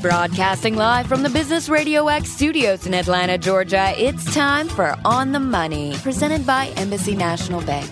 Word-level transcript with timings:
Broadcasting 0.00 0.76
live 0.76 1.06
from 1.06 1.22
the 1.22 1.30
Business 1.30 1.68
Radio 1.68 2.08
X 2.08 2.30
studios 2.30 2.86
in 2.86 2.94
Atlanta, 2.94 3.36
Georgia, 3.36 3.92
it's 3.96 4.32
time 4.34 4.68
for 4.68 4.96
On 5.04 5.32
the 5.32 5.40
Money, 5.40 5.94
presented 6.02 6.46
by 6.46 6.68
Embassy 6.76 7.14
National 7.14 7.60
Bank. 7.62 7.90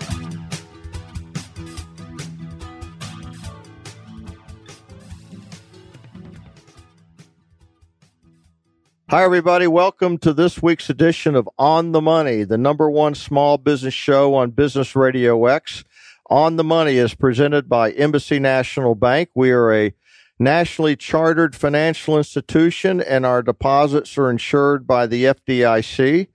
Hi, 9.11 9.23
everybody. 9.23 9.67
Welcome 9.67 10.19
to 10.19 10.33
this 10.33 10.63
week's 10.63 10.89
edition 10.89 11.35
of 11.35 11.49
On 11.59 11.93
the 11.93 12.01
Money, 12.01 12.45
the 12.45 12.59
number 12.59 12.89
one 12.89 13.15
small 13.15 13.59
business 13.59 13.95
show 13.95 14.35
on 14.35 14.51
Business 14.51 14.97
Radio 14.97 15.45
X. 15.47 15.85
On 16.31 16.57
the 16.57 16.65
Money 16.65 16.97
is 16.97 17.15
presented 17.15 17.69
by 17.69 17.91
Embassy 17.91 18.39
National 18.39 18.95
Bank. 18.95 19.29
We 19.35 19.51
are 19.51 19.75
a 19.75 19.95
nationally 20.39 20.97
chartered 20.97 21.55
financial 21.55 22.17
institution, 22.17 23.03
and 23.03 23.27
our 23.27 23.43
deposits 23.43 24.17
are 24.17 24.31
insured 24.31 24.87
by 24.87 25.07
the 25.07 25.25
FDIC. 25.25 26.29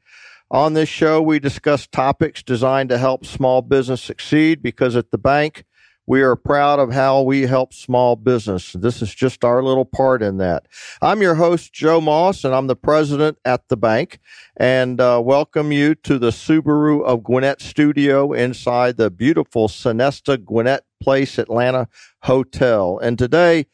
On 0.51 0.73
this 0.73 0.89
show, 0.89 1.21
we 1.21 1.39
discuss 1.39 1.87
topics 1.87 2.43
designed 2.43 2.89
to 2.89 2.99
help 2.99 3.25
small 3.25 3.63
business 3.63 4.01
succeed 4.01 4.61
because 4.61 4.95
at 4.95 5.09
the 5.09 5.17
bank, 5.17 5.65
we 6.09 6.23
are 6.23 6.35
proud 6.35 6.79
of 6.79 6.91
how 6.91 7.21
we 7.21 7.43
help 7.43 7.71
small 7.71 8.15
business. 8.15 8.73
This 8.73 9.03
is 9.03 9.13
just 9.13 9.45
our 9.45 9.61
little 9.61 9.85
part 9.85 10.23
in 10.23 10.37
that. 10.37 10.65
I'm 11.03 11.21
your 11.21 11.35
host, 11.35 11.71
Joe 11.71 12.01
Moss, 12.01 12.43
and 12.43 12.53
I'm 12.53 12.65
the 12.65 12.75
president 12.75 13.37
at 13.45 13.67
the 13.67 13.77
bank. 13.77 14.19
And 14.57 14.99
uh, 14.99 15.21
welcome 15.23 15.71
you 15.71 15.93
to 15.93 16.17
the 16.17 16.31
Subaru 16.31 17.05
of 17.05 17.23
Gwinnett 17.23 17.61
studio 17.61 18.33
inside 18.33 18.97
the 18.97 19.11
beautiful 19.11 19.67
Sonesta 19.67 20.43
Gwinnett 20.43 20.83
Place 20.99 21.37
Atlanta 21.37 21.87
Hotel. 22.23 22.97
And 22.97 23.19
today 23.19 23.67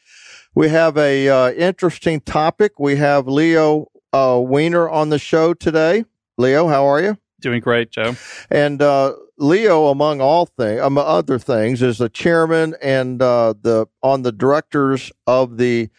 we 0.54 0.68
have 0.68 0.98
a 0.98 1.30
uh, 1.30 1.52
interesting 1.52 2.20
topic. 2.20 2.82
We 2.82 2.98
have 2.98 3.30
Leo 3.30 3.88
uh, 4.12 4.42
Weiner 4.44 4.90
on 4.90 5.08
the 5.08 5.20
show 5.20 5.54
today. 5.54 6.04
Leo, 6.38 6.68
how 6.68 6.86
are 6.86 7.02
you? 7.02 7.18
Doing 7.46 7.62
great, 7.62 7.91
Joe. 7.91 8.15
And 8.49 8.82
uh, 8.82 9.13
Leo, 9.38 9.90
among 9.90 10.20
all 10.20 10.48
things, 10.48 10.82
among 10.82 11.05
other 11.05 11.38
things, 11.38 11.84
is 11.84 11.99
the 11.99 12.10
chairman 12.10 12.74
and 12.82 13.21
uh, 13.21 13.54
the 13.62 13.85
on 14.02 14.24
the 14.24 14.32
directors 14.32 15.12
of 15.27 15.57
the 15.57 15.91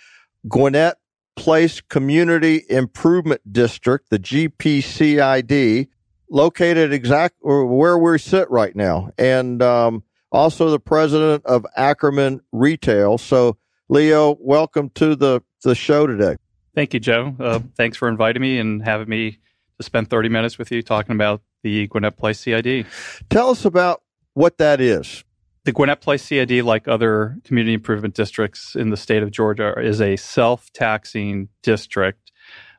Gwinnett 0.48 0.96
Place 1.36 1.80
Community 1.80 2.64
Improvement 2.68 3.42
District, 3.52 4.10
the 4.10 4.18
GPCID, 4.18 5.86
located 6.28 6.92
exact 6.92 7.36
where 7.42 7.96
we 7.96 8.18
sit 8.18 8.50
right 8.50 8.74
now, 8.74 9.12
and 9.16 9.62
um, 9.62 10.02
also 10.32 10.68
the 10.70 10.80
president 10.80 11.46
of 11.46 11.64
Ackerman 11.76 12.40
Retail. 12.50 13.18
So, 13.18 13.56
Leo, 13.88 14.36
welcome 14.40 14.90
to 14.96 15.14
the 15.14 15.42
the 15.62 15.76
show 15.76 16.08
today. 16.08 16.38
Thank 16.74 16.92
you, 16.92 16.98
Joe. 16.98 17.36
Uh, 17.38 17.60
thanks 17.76 17.96
for 17.96 18.08
inviting 18.08 18.42
me 18.42 18.58
and 18.58 18.82
having 18.84 19.08
me 19.08 19.38
to 19.78 19.84
spend 19.84 20.10
30 20.10 20.28
minutes 20.28 20.58
with 20.58 20.70
you 20.70 20.82
talking 20.82 21.14
about 21.14 21.42
the 21.62 21.86
Gwinnett 21.88 22.16
Place 22.16 22.40
CID. 22.40 22.86
Tell 23.30 23.50
us 23.50 23.64
about 23.64 24.02
what 24.34 24.58
that 24.58 24.80
is. 24.80 25.24
The 25.64 25.72
Gwinnett 25.72 26.00
Place 26.00 26.22
CID, 26.22 26.62
like 26.62 26.86
other 26.86 27.38
community 27.44 27.74
improvement 27.74 28.14
districts 28.14 28.76
in 28.76 28.90
the 28.90 28.96
state 28.96 29.22
of 29.22 29.30
Georgia, 29.30 29.74
is 29.78 30.00
a 30.00 30.16
self 30.16 30.72
taxing 30.72 31.48
district. 31.62 32.30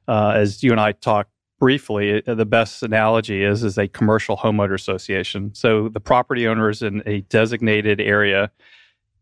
Uh, 0.07 0.31
as 0.35 0.63
you 0.63 0.71
and 0.71 0.79
I 0.79 0.93
talked 0.93 1.31
briefly, 1.59 2.25
uh, 2.25 2.33
the 2.33 2.45
best 2.45 2.83
analogy 2.83 3.43
is 3.43 3.63
is 3.63 3.77
a 3.77 3.87
commercial 3.89 4.37
homeowner 4.37 4.73
association. 4.73 5.53
So 5.53 5.89
the 5.89 5.99
property 5.99 6.47
owners 6.47 6.81
in 6.81 7.03
a 7.05 7.21
designated 7.21 7.99
area 7.99 8.51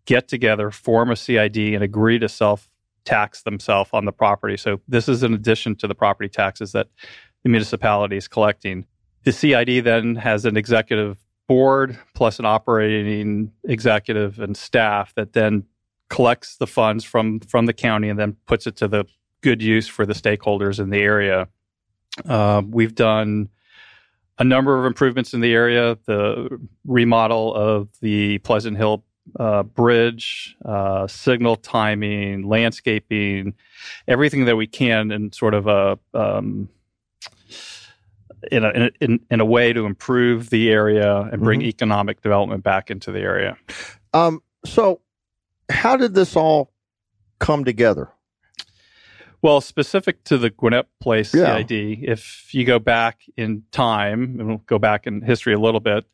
get 0.06 0.28
together, 0.28 0.70
form 0.70 1.10
a 1.10 1.16
CID, 1.16 1.58
and 1.58 1.84
agree 1.84 2.20
to 2.20 2.30
self 2.30 2.70
tax 3.04 3.44
themselves 3.44 3.90
on 3.94 4.06
the 4.06 4.12
property. 4.12 4.58
So 4.58 4.82
this 4.88 5.08
is 5.08 5.24
in 5.24 5.34
addition 5.34 5.76
to 5.78 5.88
the 5.88 5.96
property 5.96 6.30
taxes 6.30 6.72
that 6.74 6.88
the 7.46 7.50
municipality 7.50 8.18
is 8.18 8.28
collecting. 8.28 8.88
The 9.24 9.32
CID 9.32 9.84
then 9.84 10.16
has 10.16 10.46
an 10.46 10.58
executive 10.58 11.20
board 11.48 11.98
plus 12.16 12.40
an 12.40 12.46
operating 12.46 13.52
executive 13.64 14.40
and 14.40 14.58
staff 14.58 15.14
that 15.14 15.34
then 15.34 15.64
collects 16.10 16.58
the 16.58 16.66
funds 16.66 17.04
from 17.04 17.40
from 17.42 17.68
the 17.68 17.74
county 17.74 18.10
and 18.10 18.18
then 18.18 18.36
puts 18.48 18.66
it 18.66 18.76
to 18.78 18.88
the 18.88 19.06
good 19.42 19.62
use 19.62 19.88
for 19.88 20.08
the 20.08 20.14
stakeholders 20.14 20.80
in 20.80 20.90
the 20.90 20.98
area. 20.98 21.48
Uh, 22.28 22.64
we've 22.68 22.96
done 22.96 23.50
a 24.40 24.44
number 24.44 24.80
of 24.80 24.86
improvements 24.86 25.36
in 25.36 25.42
the 25.42 25.54
area, 25.54 26.00
the 26.06 26.60
remodel 26.84 27.54
of 27.54 27.90
the 28.02 28.40
Pleasant 28.40 28.76
Hill 28.76 29.04
uh, 29.40 29.62
bridge, 29.62 30.56
uh, 30.66 31.06
signal 31.06 31.58
timing, 31.58 32.48
landscaping, 32.48 33.54
everything 34.08 34.46
that 34.46 34.56
we 34.56 34.66
can 34.66 35.12
in 35.12 35.32
sort 35.32 35.54
of 35.54 35.68
a 35.68 36.00
um, 36.16 36.70
in 38.52 38.64
a 38.64 38.90
in, 39.00 39.20
in 39.30 39.40
a 39.40 39.46
way 39.46 39.74
to 39.74 39.86
improve 39.86 40.50
the 40.50 40.70
area 40.70 41.22
and 41.32 41.42
bring 41.42 41.60
mm-hmm. 41.60 41.70
economic 41.70 42.22
development 42.22 42.64
back 42.64 42.92
into 42.92 43.12
the 43.12 43.20
area. 43.20 43.58
Um, 44.14 44.42
so, 44.66 45.02
how 45.70 45.98
did 45.98 46.14
this 46.14 46.36
all 46.36 46.72
come 47.40 47.66
together? 47.66 48.10
Well, 49.42 49.62
specific 49.62 50.24
to 50.24 50.38
the 50.38 50.50
Gwinnett 50.50 50.88
Place 51.00 51.34
yeah. 51.34 51.58
CID, 51.58 52.04
if 52.04 52.50
you 52.54 52.66
go 52.66 52.80
back 52.80 53.22
in 53.38 53.64
time, 53.72 54.40
and 54.40 54.48
we'll 54.48 54.58
go 54.66 54.80
back 54.80 55.06
in 55.06 55.22
history 55.22 55.54
a 55.54 55.60
little 55.60 55.80
bit, 55.80 56.06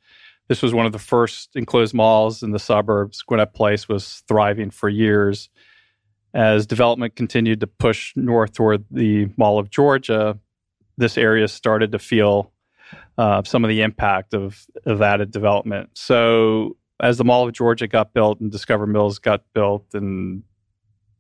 this 0.50 0.62
was 0.62 0.74
one 0.74 0.86
of 0.86 0.92
the 0.92 1.00
first 1.00 1.56
enclosed 1.56 1.94
malls 1.94 2.44
in 2.44 2.52
the 2.52 2.60
suburbs. 2.60 3.22
Gwinnett 3.22 3.54
Place 3.54 3.88
was 3.88 4.24
thriving 4.28 4.70
for 4.70 4.90
years. 4.90 5.50
As 6.34 6.68
development 6.68 7.16
continued 7.16 7.62
to 7.62 7.68
push 7.68 8.14
north 8.18 8.52
toward 8.52 8.84
the 8.92 9.30
Mall 9.38 9.60
of 9.60 9.70
Georgia, 9.70 10.38
this 10.98 11.18
area 11.18 11.48
started 11.48 11.92
to 11.92 12.00
feel 12.00 12.52
uh, 13.18 13.44
some 13.44 13.64
of 13.64 13.70
the 13.70 13.82
impact 13.82 14.34
of, 14.34 14.66
of 14.86 15.02
added 15.02 15.32
development. 15.32 15.90
So 15.94 16.78
as 17.00 17.18
the 17.18 17.24
Mall 17.24 17.48
of 17.48 17.54
Georgia 17.54 17.88
got 17.88 18.14
built 18.14 18.40
and 18.40 18.52
Discover 18.52 18.88
Mills 18.88 19.20
got 19.20 19.44
built 19.54 19.94
and 19.94 20.44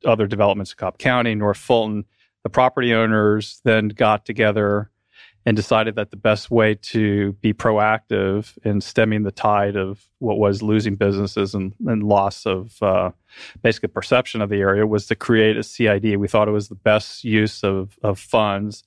other 0.05 0.27
developments 0.27 0.71
in 0.71 0.77
Cobb 0.77 0.97
County, 0.97 1.35
North 1.35 1.57
Fulton, 1.57 2.05
the 2.43 2.49
property 2.49 2.93
owners 2.93 3.61
then 3.63 3.89
got 3.89 4.25
together 4.25 4.89
and 5.45 5.57
decided 5.57 5.95
that 5.95 6.11
the 6.11 6.17
best 6.17 6.51
way 6.51 6.75
to 6.75 7.33
be 7.33 7.51
proactive 7.51 8.57
in 8.63 8.79
stemming 8.79 9.23
the 9.23 9.31
tide 9.31 9.75
of 9.75 10.05
what 10.19 10.37
was 10.37 10.61
losing 10.61 10.95
businesses 10.95 11.55
and, 11.55 11.73
and 11.87 12.03
loss 12.03 12.45
of 12.45 12.81
uh, 12.83 13.09
basically 13.63 13.89
perception 13.89 14.41
of 14.41 14.49
the 14.49 14.57
area 14.57 14.85
was 14.85 15.07
to 15.07 15.15
create 15.15 15.57
a 15.57 15.63
CID. 15.63 16.17
We 16.17 16.27
thought 16.27 16.47
it 16.47 16.51
was 16.51 16.69
the 16.69 16.75
best 16.75 17.23
use 17.23 17.63
of, 17.63 17.97
of 18.03 18.19
funds 18.19 18.83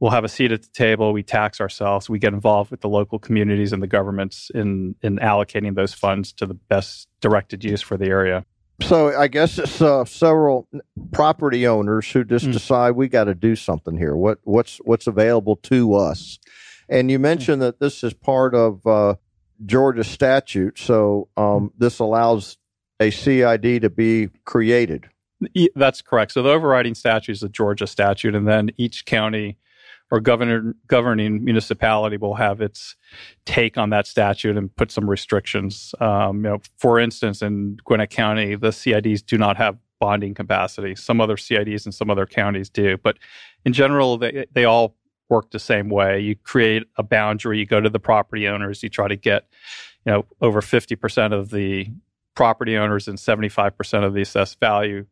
we'll 0.00 0.10
have 0.10 0.24
a 0.24 0.28
seat 0.28 0.52
at 0.52 0.62
the 0.62 0.68
table. 0.68 1.12
We 1.12 1.22
tax 1.22 1.60
ourselves. 1.60 2.08
We 2.08 2.18
get 2.18 2.32
involved 2.32 2.70
with 2.70 2.80
the 2.80 2.88
local 2.88 3.18
communities 3.18 3.72
and 3.72 3.82
the 3.82 3.86
governments 3.86 4.50
in 4.54 4.94
in 5.02 5.18
allocating 5.18 5.74
those 5.74 5.94
funds 5.94 6.32
to 6.34 6.46
the 6.46 6.54
best 6.54 7.08
directed 7.20 7.64
use 7.64 7.80
for 7.80 7.96
the 7.96 8.06
area. 8.06 8.44
So 8.80 9.08
I 9.18 9.26
guess 9.26 9.58
it's 9.58 9.82
uh, 9.82 10.04
several 10.04 10.68
property 11.10 11.66
owners 11.66 12.10
who 12.10 12.24
just 12.24 12.46
mm. 12.46 12.52
decide 12.52 12.92
we 12.92 13.08
got 13.08 13.24
to 13.24 13.34
do 13.34 13.56
something 13.56 13.96
here. 13.96 14.14
What 14.14 14.38
what's 14.44 14.78
what's 14.78 15.06
available 15.06 15.56
to 15.64 15.94
us? 15.94 16.38
And 16.88 17.10
you 17.10 17.18
mentioned 17.18 17.58
mm. 17.58 17.66
that 17.66 17.80
this 17.80 18.04
is 18.04 18.14
part 18.14 18.54
of 18.54 18.86
uh, 18.86 19.16
Georgia 19.66 20.04
statute, 20.04 20.78
so 20.78 21.28
um, 21.36 21.44
mm. 21.44 21.70
this 21.76 21.98
allows 21.98 22.56
a 23.00 23.10
CID 23.10 23.82
to 23.82 23.90
be 23.90 24.28
created. 24.44 25.08
That's 25.74 26.02
correct. 26.02 26.32
So 26.32 26.42
the 26.42 26.50
overriding 26.50 26.94
statute 26.94 27.32
is 27.32 27.40
the 27.40 27.48
Georgia 27.48 27.86
statute, 27.86 28.34
and 28.34 28.46
then 28.46 28.70
each 28.76 29.04
county 29.06 29.56
or 30.10 30.20
governor, 30.20 30.74
governing 30.86 31.44
municipality 31.44 32.16
will 32.16 32.34
have 32.34 32.60
its 32.60 32.96
take 33.44 33.76
on 33.76 33.90
that 33.90 34.06
statute 34.06 34.56
and 34.56 34.74
put 34.74 34.90
some 34.90 35.08
restrictions. 35.08 35.94
Um, 36.00 36.36
you 36.38 36.50
know, 36.50 36.58
for 36.78 36.98
instance, 36.98 37.42
in 37.42 37.78
Gwinnett 37.84 38.10
County, 38.10 38.54
the 38.54 38.68
CIDs 38.68 39.24
do 39.24 39.36
not 39.36 39.56
have 39.56 39.76
bonding 40.00 40.34
capacity. 40.34 40.94
Some 40.94 41.20
other 41.20 41.36
CIDs 41.36 41.84
and 41.84 41.94
some 41.94 42.10
other 42.10 42.26
counties 42.26 42.70
do, 42.70 42.96
but 42.98 43.18
in 43.64 43.72
general, 43.72 44.16
they 44.18 44.46
they 44.52 44.64
all 44.64 44.96
work 45.28 45.50
the 45.50 45.58
same 45.58 45.90
way. 45.90 46.20
You 46.20 46.36
create 46.36 46.84
a 46.96 47.02
boundary, 47.02 47.58
you 47.58 47.66
go 47.66 47.80
to 47.80 47.90
the 47.90 48.00
property 48.00 48.48
owners, 48.48 48.82
you 48.82 48.88
try 48.88 49.08
to 49.08 49.16
get, 49.16 49.46
you 50.06 50.12
know, 50.12 50.26
over 50.40 50.62
fifty 50.62 50.96
percent 50.96 51.34
of 51.34 51.50
the 51.50 51.90
property 52.34 52.76
owners 52.76 53.08
and 53.08 53.18
seventy 53.18 53.48
five 53.48 53.76
percent 53.76 54.04
of 54.04 54.14
the 54.14 54.22
assessed 54.22 54.58
value 54.60 55.04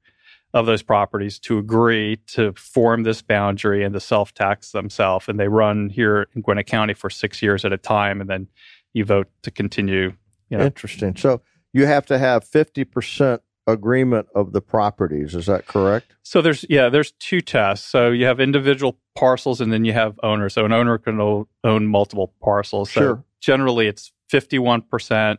of 0.56 0.64
those 0.64 0.82
properties 0.82 1.38
to 1.38 1.58
agree 1.58 2.17
to 2.29 2.55
form 2.55 3.03
this 3.03 3.20
boundary 3.20 3.85
and 3.85 3.93
to 3.93 4.00
self 4.00 4.32
tax 4.32 4.73
themselves. 4.73 5.29
And 5.29 5.38
they 5.38 5.49
run 5.49 5.91
here 5.91 6.29
in 6.35 6.41
Gwinnett 6.41 6.67
County 6.67 6.94
for 6.94 7.11
six 7.11 7.43
years 7.43 7.64
at 7.67 7.75
a 7.75 7.76
time, 7.76 8.23
and 8.23 8.31
then 8.31 8.49
you 8.94 9.05
vote 9.05 9.29
to 9.43 9.50
continue. 9.50 10.14
You 10.49 10.58
know. 10.58 10.64
Interesting. 10.64 11.14
So 11.14 11.43
you 11.75 11.85
have 11.85 12.06
to 12.06 12.19
have 12.19 12.49
50% 12.49 13.41
agreement 13.67 14.29
of 14.35 14.53
the 14.53 14.62
properties. 14.62 15.35
Is 15.35 15.44
that 15.44 15.67
correct? 15.67 16.14
So 16.23 16.41
there's, 16.41 16.64
yeah, 16.70 16.88
there's 16.88 17.11
two 17.19 17.43
tests. 17.43 17.87
So 17.87 18.11
you 18.11 18.25
have 18.25 18.41
individual 18.41 18.99
parcels 19.14 19.61
and 19.61 19.70
then 19.73 19.85
you 19.85 19.93
have 19.93 20.19
owners. 20.23 20.55
So 20.55 20.64
an 20.64 20.73
owner 20.73 20.97
can 20.97 21.20
own 21.64 21.87
multiple 21.87 22.32
parcels. 22.41 22.91
Sure. 22.91 23.25
Generally 23.41 23.88
it's 23.88 24.12
51% 24.32 25.37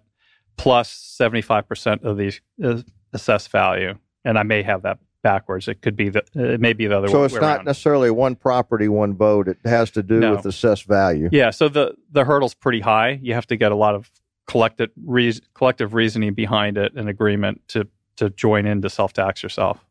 plus 0.58 1.18
75% 1.19 2.04
of 2.04 2.18
the 2.18 2.34
uh, 2.62 2.81
assessed 3.14 3.50
value. 3.50 3.98
And 4.25 4.38
I 4.38 4.44
may 4.44 4.62
have 4.62 4.81
that 4.81 5.00
backwards. 5.31 5.68
It 5.68 5.81
could 5.81 5.95
be 5.97 6.07
the 6.09 6.24
it 6.35 6.62
may 6.62 6.74
be 6.74 6.88
the 6.88 6.97
other 6.97 7.07
way. 7.07 7.12
So 7.13 7.24
it's 7.25 7.33
not 7.35 7.44
around. 7.57 7.65
necessarily 7.65 8.09
one 8.12 8.35
property, 8.35 8.88
one 8.88 9.13
vote. 9.15 9.47
It 9.47 9.57
has 9.65 9.91
to 9.91 10.03
do 10.03 10.19
No. 10.19 10.31
with 10.35 10.45
assessed 10.45 10.85
value. 10.85 11.27
Yeah, 11.31 11.50
so 11.51 11.68
the 11.69 11.95
the 12.12 12.24
hurdle's 12.24 12.53
pretty 12.53 12.79
high. 12.79 13.19
You 13.21 13.33
have 13.33 13.47
to 13.47 13.57
get 13.57 13.71
a 13.71 13.75
lot 13.75 13.94
of 13.95 14.09
collective 14.47 14.91
reas 15.06 15.41
collective 15.53 15.94
reasoning 15.94 16.33
behind 16.33 16.77
it 16.77 16.94
and 16.95 17.09
agreement 17.09 17.62
to 17.69 17.88
to 18.15 18.29
join 18.29 18.65
in 18.65 18.81
to 18.83 18.89
self 18.89 19.12
tax 19.13 19.44
yourself. 19.44 19.83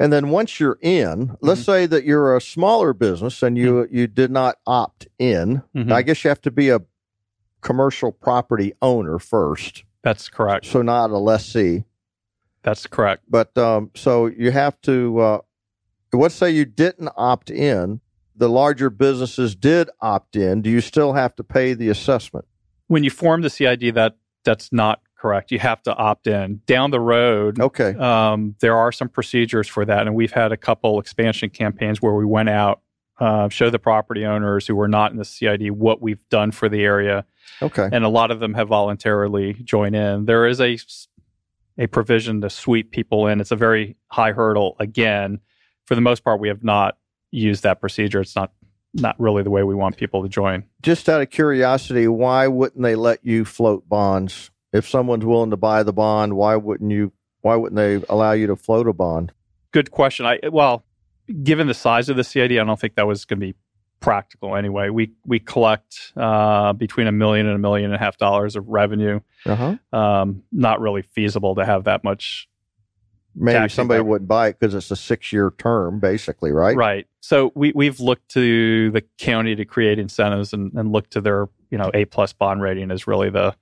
And 0.00 0.12
then 0.12 0.30
once 0.30 0.60
you're 0.60 0.78
in, 0.80 1.36
let's 1.40 1.62
Mm-hmm. 1.62 1.72
say 1.72 1.86
that 1.86 2.04
you're 2.04 2.36
a 2.36 2.40
smaller 2.40 2.92
business 2.92 3.42
and 3.42 3.58
you 3.58 3.88
you 3.90 4.06
did 4.06 4.30
not 4.30 4.58
opt 4.66 5.08
in. 5.18 5.62
Mhm. 5.74 5.90
I 5.92 6.02
guess 6.02 6.22
you 6.22 6.28
have 6.28 6.40
to 6.42 6.52
be 6.52 6.68
a 6.70 6.80
commercial 7.60 8.12
property 8.12 8.72
owner 8.80 9.18
first, 9.18 9.82
That's 10.02 10.28
correct. 10.28 10.66
so 10.66 10.82
not 10.82 11.10
a 11.10 11.18
lessee. 11.18 11.82
That's 12.62 12.86
correct. 12.86 13.24
But 13.28 13.56
um, 13.56 13.90
so 13.94 14.26
you 14.26 14.50
have 14.50 14.80
to. 14.82 15.18
Uh, 15.18 15.38
let's 16.12 16.34
say 16.34 16.50
you 16.50 16.64
didn't 16.64 17.10
opt 17.16 17.50
in. 17.50 18.00
The 18.36 18.48
larger 18.48 18.88
businesses 18.90 19.54
did 19.56 19.90
opt 20.00 20.36
in. 20.36 20.62
Do 20.62 20.70
you 20.70 20.80
still 20.80 21.12
have 21.14 21.34
to 21.36 21.44
pay 21.44 21.74
the 21.74 21.88
assessment? 21.88 22.46
When 22.86 23.02
you 23.04 23.10
form 23.10 23.42
the 23.42 23.50
CID, 23.50 23.94
that 23.94 24.16
that's 24.44 24.72
not 24.72 25.00
correct. 25.18 25.50
You 25.50 25.58
have 25.58 25.82
to 25.82 25.94
opt 25.96 26.26
in. 26.28 26.60
Down 26.66 26.90
the 26.92 27.00
road, 27.00 27.60
Okay. 27.60 27.94
um, 27.96 28.54
there 28.60 28.76
are 28.76 28.92
some 28.92 29.08
procedures 29.08 29.66
for 29.66 29.84
that, 29.84 30.06
and 30.06 30.14
we've 30.14 30.30
had 30.32 30.52
a 30.52 30.56
couple 30.56 31.00
expansion 31.00 31.50
campaigns 31.50 32.00
where 32.00 32.14
we 32.14 32.24
went 32.24 32.48
out, 32.48 32.80
uh, 33.18 33.48
show 33.48 33.68
the 33.70 33.80
property 33.80 34.24
owners 34.24 34.66
who 34.68 34.76
were 34.76 34.86
not 34.86 35.10
in 35.10 35.16
the 35.18 35.24
CID 35.24 35.72
what 35.72 36.00
we've 36.00 36.26
done 36.28 36.52
for 36.52 36.68
the 36.68 36.84
area, 36.84 37.24
Okay. 37.60 37.88
and 37.92 38.04
a 38.04 38.08
lot 38.08 38.30
of 38.30 38.38
them 38.38 38.54
have 38.54 38.68
voluntarily 38.68 39.54
joined 39.54 39.96
in. 39.96 40.26
There 40.26 40.46
is 40.46 40.60
a 40.60 40.78
a 41.78 41.86
provision 41.86 42.40
to 42.40 42.50
sweep 42.50 42.90
people 42.90 43.26
in. 43.28 43.40
It's 43.40 43.52
a 43.52 43.56
very 43.56 43.96
high 44.08 44.32
hurdle. 44.32 44.76
Again, 44.80 45.40
for 45.86 45.94
the 45.94 46.00
most 46.00 46.24
part, 46.24 46.40
we 46.40 46.48
have 46.48 46.64
not 46.64 46.98
used 47.30 47.62
that 47.62 47.80
procedure. 47.80 48.20
It's 48.20 48.36
not 48.36 48.52
not 48.94 49.18
really 49.20 49.42
the 49.42 49.50
way 49.50 49.62
we 49.62 49.74
want 49.74 49.96
people 49.96 50.22
to 50.22 50.28
join. 50.28 50.64
Just 50.82 51.08
out 51.08 51.20
of 51.20 51.30
curiosity, 51.30 52.08
why 52.08 52.46
wouldn't 52.46 52.82
they 52.82 52.94
let 52.94 53.24
you 53.24 53.44
float 53.44 53.88
bonds? 53.88 54.50
If 54.72 54.88
someone's 54.88 55.24
willing 55.24 55.50
to 55.50 55.56
buy 55.56 55.82
the 55.82 55.92
bond, 55.92 56.36
why 56.36 56.56
wouldn't 56.56 56.90
you? 56.90 57.12
Why 57.42 57.54
wouldn't 57.54 57.76
they 57.76 58.04
allow 58.12 58.32
you 58.32 58.46
to 58.48 58.56
float 58.56 58.88
a 58.88 58.92
bond? 58.92 59.32
Good 59.72 59.90
question. 59.90 60.26
I 60.26 60.40
well, 60.50 60.84
given 61.42 61.66
the 61.66 61.74
size 61.74 62.08
of 62.08 62.16
the 62.16 62.24
CID, 62.24 62.52
I 62.52 62.64
don't 62.64 62.80
think 62.80 62.96
that 62.96 63.06
was 63.06 63.24
going 63.24 63.40
to 63.40 63.46
be 63.46 63.54
practical 64.00 64.56
anyway. 64.56 64.90
We 64.90 65.12
we 65.24 65.38
collect 65.38 66.12
uh, 66.16 66.72
between 66.72 67.06
a 67.06 67.12
million 67.12 67.46
and 67.46 67.56
a 67.56 67.58
million 67.58 67.86
and 67.86 67.94
a 67.94 67.98
half 67.98 68.16
dollars 68.16 68.56
of 68.56 68.68
revenue. 68.68 69.20
Uh 69.44 69.54
huh. 69.54 69.98
Um, 69.98 70.42
not 70.52 70.80
really 70.80 71.02
feasible 71.02 71.54
to 71.56 71.64
have 71.64 71.84
that 71.84 72.04
much 72.04 72.48
Maybe 73.40 73.68
somebody 73.68 74.02
wouldn't 74.02 74.28
buy 74.28 74.48
it 74.48 74.58
because 74.58 74.74
it's 74.74 74.90
a 74.90 74.96
six-year 74.96 75.54
term, 75.58 76.00
basically, 76.00 76.50
right? 76.50 76.76
Right. 76.76 77.06
So 77.20 77.52
we 77.54 77.72
we've 77.74 78.00
looked 78.00 78.28
to 78.30 78.90
the 78.90 79.02
county 79.18 79.54
to 79.54 79.64
create 79.64 79.98
incentives 79.98 80.52
and, 80.52 80.72
and 80.74 80.92
look 80.92 81.08
to 81.10 81.20
their 81.20 81.48
you 81.70 81.78
know 81.78 81.90
A 81.94 82.04
plus 82.06 82.32
bond 82.32 82.62
rating 82.62 82.90
as 82.90 83.06
really 83.06 83.30
the 83.30 83.54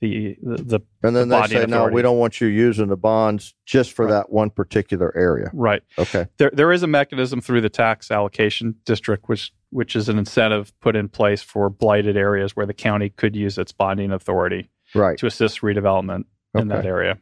the 0.00 0.36
the, 0.42 0.80
And 1.02 1.16
then 1.16 1.28
The 1.28 1.40
they 1.42 1.46
say, 1.48 1.66
no, 1.66 1.88
we 1.88 2.02
don't 2.02 2.18
want 2.18 2.40
you 2.40 2.48
using 2.48 2.88
the 2.88 2.96
bonds 2.96 3.54
just 3.64 3.92
for 3.92 4.04
Right. 4.04 4.12
that 4.12 4.30
one 4.32 4.50
particular 4.50 5.16
area. 5.16 5.50
right. 5.54 5.82
Okay. 5.98 6.26
There 6.38 6.50
there 6.52 6.72
is 6.72 6.82
a 6.82 6.86
mechanism 6.86 7.40
through 7.40 7.62
the 7.62 7.70
tax 7.70 8.10
allocation 8.10 8.74
district 8.84 9.28
which 9.28 9.52
which 9.70 9.96
is 9.96 10.08
an 10.08 10.18
incentive 10.18 10.72
put 10.80 10.96
in 10.96 11.08
place 11.08 11.42
for 11.42 11.68
blighted 11.70 12.16
areas 12.16 12.54
where 12.54 12.66
the 12.66 12.74
county 12.74 13.08
could 13.10 13.34
use 13.34 13.58
its 13.58 13.72
bonding 13.72 14.12
authority 14.12 14.70
Right. 14.94 15.18
to 15.18 15.26
assist 15.26 15.60
redevelopment 15.62 16.24
in 16.54 16.68
that 16.68 16.86
area. 16.86 17.18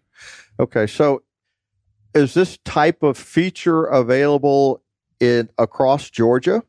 Okay. 0.60 0.86
So 0.86 1.22
is 2.14 2.34
this 2.34 2.58
type 2.64 3.02
of 3.02 3.16
feature 3.16 3.84
available 3.86 4.82
in 5.20 5.48
across 5.58 6.10
Georgia? 6.10 6.62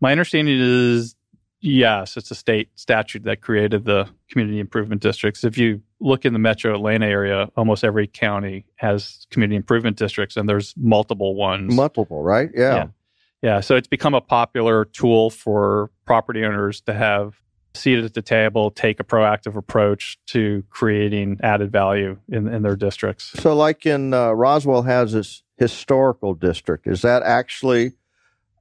My 0.00 0.12
understanding 0.12 0.58
is 0.60 1.16
yes, 1.60 2.16
it's 2.16 2.30
a 2.30 2.34
state 2.34 2.70
statute 2.74 3.24
that 3.24 3.40
created 3.40 3.84
the 3.84 4.08
community 4.30 4.60
improvement 4.60 5.02
districts. 5.02 5.44
If 5.44 5.58
you 5.58 5.82
look 6.00 6.24
in 6.24 6.32
the 6.32 6.38
metro 6.38 6.74
Atlanta 6.74 7.06
area, 7.06 7.50
almost 7.56 7.84
every 7.84 8.06
county 8.06 8.66
has 8.76 9.26
community 9.30 9.56
improvement 9.56 9.96
districts, 9.96 10.36
and 10.36 10.48
there's 10.48 10.74
multiple 10.76 11.34
ones. 11.34 11.74
Multiple, 11.74 12.22
right? 12.22 12.50
Yeah. 12.54 12.74
Yeah. 12.74 12.86
yeah, 13.42 13.60
so 13.60 13.76
it's 13.76 13.88
become 13.88 14.14
a 14.14 14.20
popular 14.20 14.84
tool 14.84 15.30
for 15.30 15.90
property 16.04 16.44
owners 16.44 16.80
to 16.82 16.94
have 16.94 17.40
seated 17.74 18.04
at 18.04 18.14
the 18.14 18.22
table, 18.22 18.70
take 18.70 18.98
a 19.00 19.04
proactive 19.04 19.56
approach 19.56 20.18
to 20.26 20.64
creating 20.70 21.38
added 21.42 21.70
value 21.70 22.18
in, 22.28 22.48
in 22.48 22.62
their 22.62 22.76
districts. 22.76 23.32
So, 23.40 23.54
like 23.54 23.86
in 23.86 24.14
uh, 24.14 24.32
Roswell 24.32 24.82
has 24.82 25.12
this 25.12 25.42
historical 25.58 26.34
district. 26.34 26.86
Is 26.86 27.02
that 27.02 27.22
actually 27.22 27.92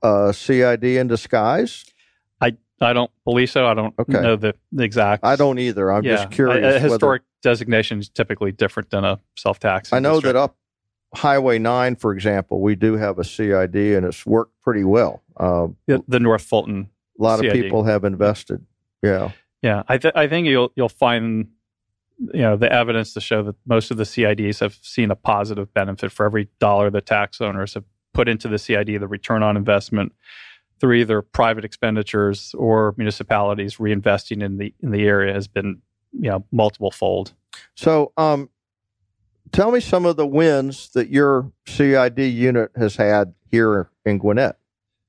a 0.03 0.33
CID 0.33 0.83
in 0.83 1.07
disguise? 1.07 1.85
I 2.79 2.93
don't 2.93 3.09
believe 3.25 3.49
so. 3.49 3.65
I 3.67 3.73
don't 3.73 3.93
Okay. 3.99 4.21
know 4.21 4.35
the, 4.35 4.53
the 4.71 4.83
exact. 4.83 5.23
I 5.25 5.35
don't 5.35 5.57
either. 5.59 5.91
I'm 5.91 6.03
yeah, 6.03 6.17
just 6.17 6.31
curious. 6.31 6.57
A, 6.57 6.59
a 6.59 6.71
whether- 6.73 6.79
historic 6.89 7.21
designation 7.41 7.99
is 7.99 8.09
typically 8.09 8.51
different 8.51 8.89
than 8.91 9.03
a 9.03 9.19
self-tax. 9.35 9.93
I 9.93 9.99
know 9.99 10.19
that 10.19 10.35
up 10.35 10.55
Highway 11.15 11.57
9, 11.57 11.95
for 11.95 12.13
example, 12.13 12.61
we 12.61 12.75
do 12.75 12.93
have 12.97 13.17
a 13.17 13.23
CID 13.23 13.75
and 13.75 14.05
it's 14.05 14.25
worked 14.25 14.53
pretty 14.61 14.83
well. 14.83 15.23
Uh, 15.37 15.67
the, 15.87 16.03
the 16.07 16.19
North 16.19 16.41
Fulton. 16.43 16.89
a 17.19 17.23
lot 17.23 17.43
of 17.43 17.51
people 17.53 17.83
have 17.83 18.03
invested. 18.03 18.65
Yeah. 19.01 19.31
Yeah, 19.63 19.83
I, 19.87 19.97
th- 19.97 20.13
I 20.15 20.27
think 20.27 20.47
you'll 20.47 20.71
you'll 20.75 20.87
find 20.89 21.47
you 22.19 22.41
know 22.41 22.57
the 22.57 22.71
evidence 22.71 23.13
to 23.13 23.21
show 23.21 23.41
that 23.43 23.55
most 23.65 23.89
of 23.89 23.97
the 23.97 24.03
CIDs 24.03 24.59
have 24.59 24.77
seen 24.81 25.09
a 25.09 25.15
positive 25.15 25.73
benefit 25.73 26.11
for 26.11 26.25
every 26.27 26.47
dollar 26.59 26.89
the 26.91 27.01
tax 27.01 27.41
owners 27.41 27.73
have 27.73 27.83
put 28.13 28.27
into 28.27 28.47
the 28.47 28.59
CID. 28.59 28.99
The 28.99 29.07
return 29.07 29.41
on 29.43 29.57
investment 29.57 30.13
through 30.79 30.93
either 30.95 31.21
private 31.21 31.65
expenditures 31.65 32.53
or 32.57 32.93
municipalities 32.97 33.77
reinvesting 33.77 34.43
in 34.43 34.57
the 34.57 34.73
in 34.81 34.91
the 34.91 35.05
area 35.05 35.33
has 35.33 35.47
been 35.47 35.81
you 36.11 36.29
know 36.29 36.45
multiple 36.51 36.91
fold. 36.91 37.33
So, 37.75 38.11
um, 38.17 38.49
tell 39.51 39.71
me 39.71 39.79
some 39.79 40.05
of 40.05 40.15
the 40.15 40.27
wins 40.27 40.89
that 40.89 41.09
your 41.09 41.51
CID 41.65 42.19
unit 42.19 42.71
has 42.75 42.95
had 42.95 43.33
here 43.49 43.89
in 44.05 44.17
Gwinnett 44.19 44.57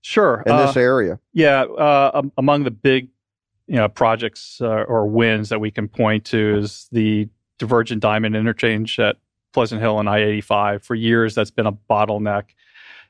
Sure. 0.03 0.43
in 0.47 0.53
uh, 0.53 0.67
this 0.67 0.77
area. 0.77 1.19
Yeah, 1.33 1.63
uh, 1.63 2.11
um, 2.15 2.33
among 2.39 2.65
the 2.65 2.71
big, 2.71 3.09
you 3.67 3.77
know, 3.77 3.89
projects 3.89 4.61
uh, 4.61 4.85
or 4.89 5.07
wins 5.07 5.49
that 5.51 5.61
we 5.61 5.71
can 5.71 5.89
point 5.89 6.25
to 6.27 6.59
is 6.59 6.89
the 6.93 7.29
Divergent 7.59 8.01
Diamond 8.01 8.37
interchange 8.37 8.99
at 8.99 9.17
Pleasant 9.53 9.81
Hill 9.81 9.99
and 9.99 10.09
I-85. 10.09 10.85
For 10.85 10.95
years, 10.95 11.35
that's 11.35 11.51
been 11.51 11.67
a 11.67 11.73
bottleneck. 11.73 12.45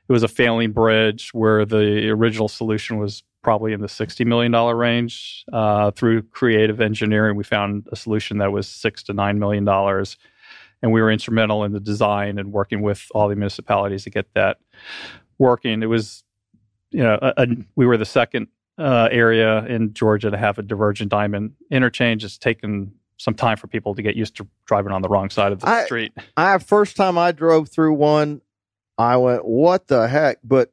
It 0.09 0.11
was 0.11 0.23
a 0.23 0.27
failing 0.27 0.71
bridge 0.71 1.29
where 1.33 1.65
the 1.65 2.09
original 2.09 2.47
solution 2.47 2.97
was 2.97 3.23
probably 3.43 3.73
in 3.73 3.79
the 3.79 3.87
$60 3.87 4.25
million 4.25 4.51
range. 4.51 5.45
Uh, 5.53 5.91
through 5.91 6.23
creative 6.23 6.81
engineering, 6.81 7.37
we 7.37 7.43
found 7.43 7.87
a 7.91 7.95
solution 7.95 8.39
that 8.39 8.51
was 8.51 8.67
six 8.67 9.03
to 9.03 9.13
$9 9.13 9.37
million. 9.37 9.67
And 10.81 10.91
we 10.91 11.01
were 11.01 11.11
instrumental 11.11 11.63
in 11.63 11.73
the 11.73 11.79
design 11.79 12.39
and 12.39 12.51
working 12.51 12.81
with 12.81 13.05
all 13.13 13.29
the 13.29 13.35
municipalities 13.35 14.03
to 14.05 14.09
get 14.09 14.25
that 14.33 14.57
working. 15.37 15.83
It 15.83 15.87
was 15.87 16.23
you 16.91 17.03
know, 17.03 17.19
a, 17.21 17.33
a, 17.37 17.47
we 17.75 17.85
were 17.85 17.97
the 17.97 18.05
second 18.05 18.47
uh, 18.77 19.09
area 19.11 19.65
in 19.65 19.93
Georgia 19.93 20.31
to 20.31 20.37
have 20.37 20.57
a 20.57 20.63
divergent 20.63 21.11
diamond 21.11 21.53
interchange. 21.69 22.23
It's 22.23 22.37
taken 22.37 22.93
some 23.17 23.33
time 23.33 23.57
for 23.57 23.67
people 23.67 23.93
to 23.95 24.01
get 24.01 24.15
used 24.15 24.37
to 24.37 24.47
driving 24.65 24.91
on 24.91 25.01
the 25.01 25.09
wrong 25.09 25.29
side 25.29 25.51
of 25.51 25.59
the 25.59 25.69
I- 25.69 25.85
street. 25.85 26.13
I 26.37 26.57
first 26.57 26.95
time 26.95 27.17
I 27.17 27.31
drove 27.31 27.69
through 27.69 27.93
one, 27.93 28.41
I 28.99 29.17
went, 29.17 29.45
"What 29.45 29.87
the 29.87 30.07
heck?" 30.07 30.37
But 30.43 30.71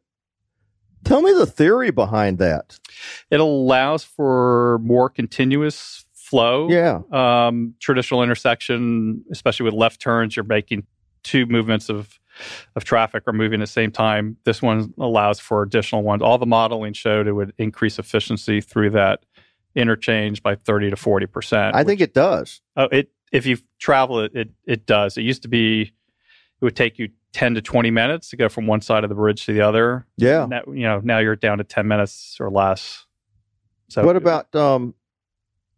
tell 1.04 1.22
me 1.22 1.32
the 1.32 1.46
theory 1.46 1.90
behind 1.90 2.38
that. 2.38 2.78
It 3.30 3.40
allows 3.40 4.04
for 4.04 4.78
more 4.82 5.08
continuous 5.08 6.04
flow. 6.12 6.68
Yeah. 6.68 7.00
Um, 7.12 7.74
traditional 7.80 8.22
intersection, 8.22 9.24
especially 9.30 9.64
with 9.64 9.74
left 9.74 10.00
turns, 10.00 10.36
you're 10.36 10.44
making 10.44 10.86
two 11.22 11.46
movements 11.46 11.88
of 11.88 12.18
of 12.74 12.84
traffic 12.84 13.22
are 13.26 13.32
moving 13.32 13.62
at 13.62 13.64
the 13.64 13.72
same 13.72 13.90
time. 13.90 14.36
This 14.44 14.60
one 14.60 14.92
allows 14.98 15.40
for 15.40 15.62
additional 15.62 16.02
ones. 16.02 16.20
All 16.20 16.36
the 16.36 16.44
modeling 16.44 16.92
showed 16.92 17.26
it 17.26 17.32
would 17.32 17.54
increase 17.56 17.98
efficiency 17.98 18.60
through 18.60 18.90
that 18.90 19.24
interchange 19.74 20.42
by 20.42 20.54
30 20.54 20.90
to 20.90 20.96
40 20.96 21.26
percent. 21.26 21.76
I 21.76 21.84
think 21.84 22.00
it 22.00 22.12
does. 22.12 22.60
Oh, 22.76 22.88
it 22.92 23.10
if 23.32 23.46
you 23.46 23.58
travel 23.78 24.20
it, 24.20 24.32
it 24.34 24.50
it 24.66 24.86
does. 24.86 25.16
It 25.16 25.22
used 25.22 25.42
to 25.42 25.48
be 25.48 25.82
it 25.82 26.64
would 26.64 26.76
take 26.76 26.98
you 26.98 27.10
ten 27.36 27.54
to 27.54 27.60
twenty 27.60 27.90
minutes 27.90 28.30
to 28.30 28.36
go 28.36 28.48
from 28.48 28.66
one 28.66 28.80
side 28.80 29.04
of 29.04 29.10
the 29.10 29.14
bridge 29.14 29.44
to 29.44 29.52
the 29.52 29.60
other. 29.60 30.06
Yeah. 30.16 30.46
Now, 30.48 30.62
you 30.68 30.84
know, 30.84 31.00
now 31.04 31.18
you're 31.18 31.36
down 31.36 31.58
to 31.58 31.64
ten 31.64 31.86
minutes 31.86 32.38
or 32.40 32.50
less. 32.50 33.04
So 33.88 34.04
what 34.04 34.16
about 34.16 34.54
um, 34.56 34.94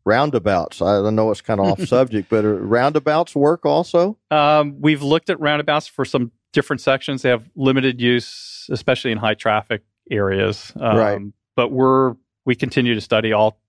roundabouts? 0.04 0.80
I 0.80 1.10
know 1.10 1.30
it's 1.32 1.40
kind 1.40 1.60
of 1.60 1.66
off 1.66 1.82
subject, 1.88 2.28
but 2.30 2.44
uh, 2.44 2.48
roundabouts 2.48 3.34
work 3.34 3.66
also. 3.66 4.16
Um, 4.30 4.80
we've 4.80 5.02
looked 5.02 5.30
at 5.30 5.40
roundabouts 5.40 5.88
for 5.88 6.04
some 6.04 6.30
different 6.52 6.80
sections. 6.80 7.22
They 7.22 7.28
have 7.30 7.48
limited 7.56 8.00
use, 8.00 8.66
especially 8.70 9.10
in 9.10 9.18
high 9.18 9.34
traffic 9.34 9.82
areas. 10.10 10.72
Um, 10.80 10.96
Right. 10.96 11.20
But 11.56 11.72
we're 11.72 12.14
we 12.44 12.54
continue 12.54 12.94
to 12.94 13.00
study 13.00 13.32
all 13.32 13.60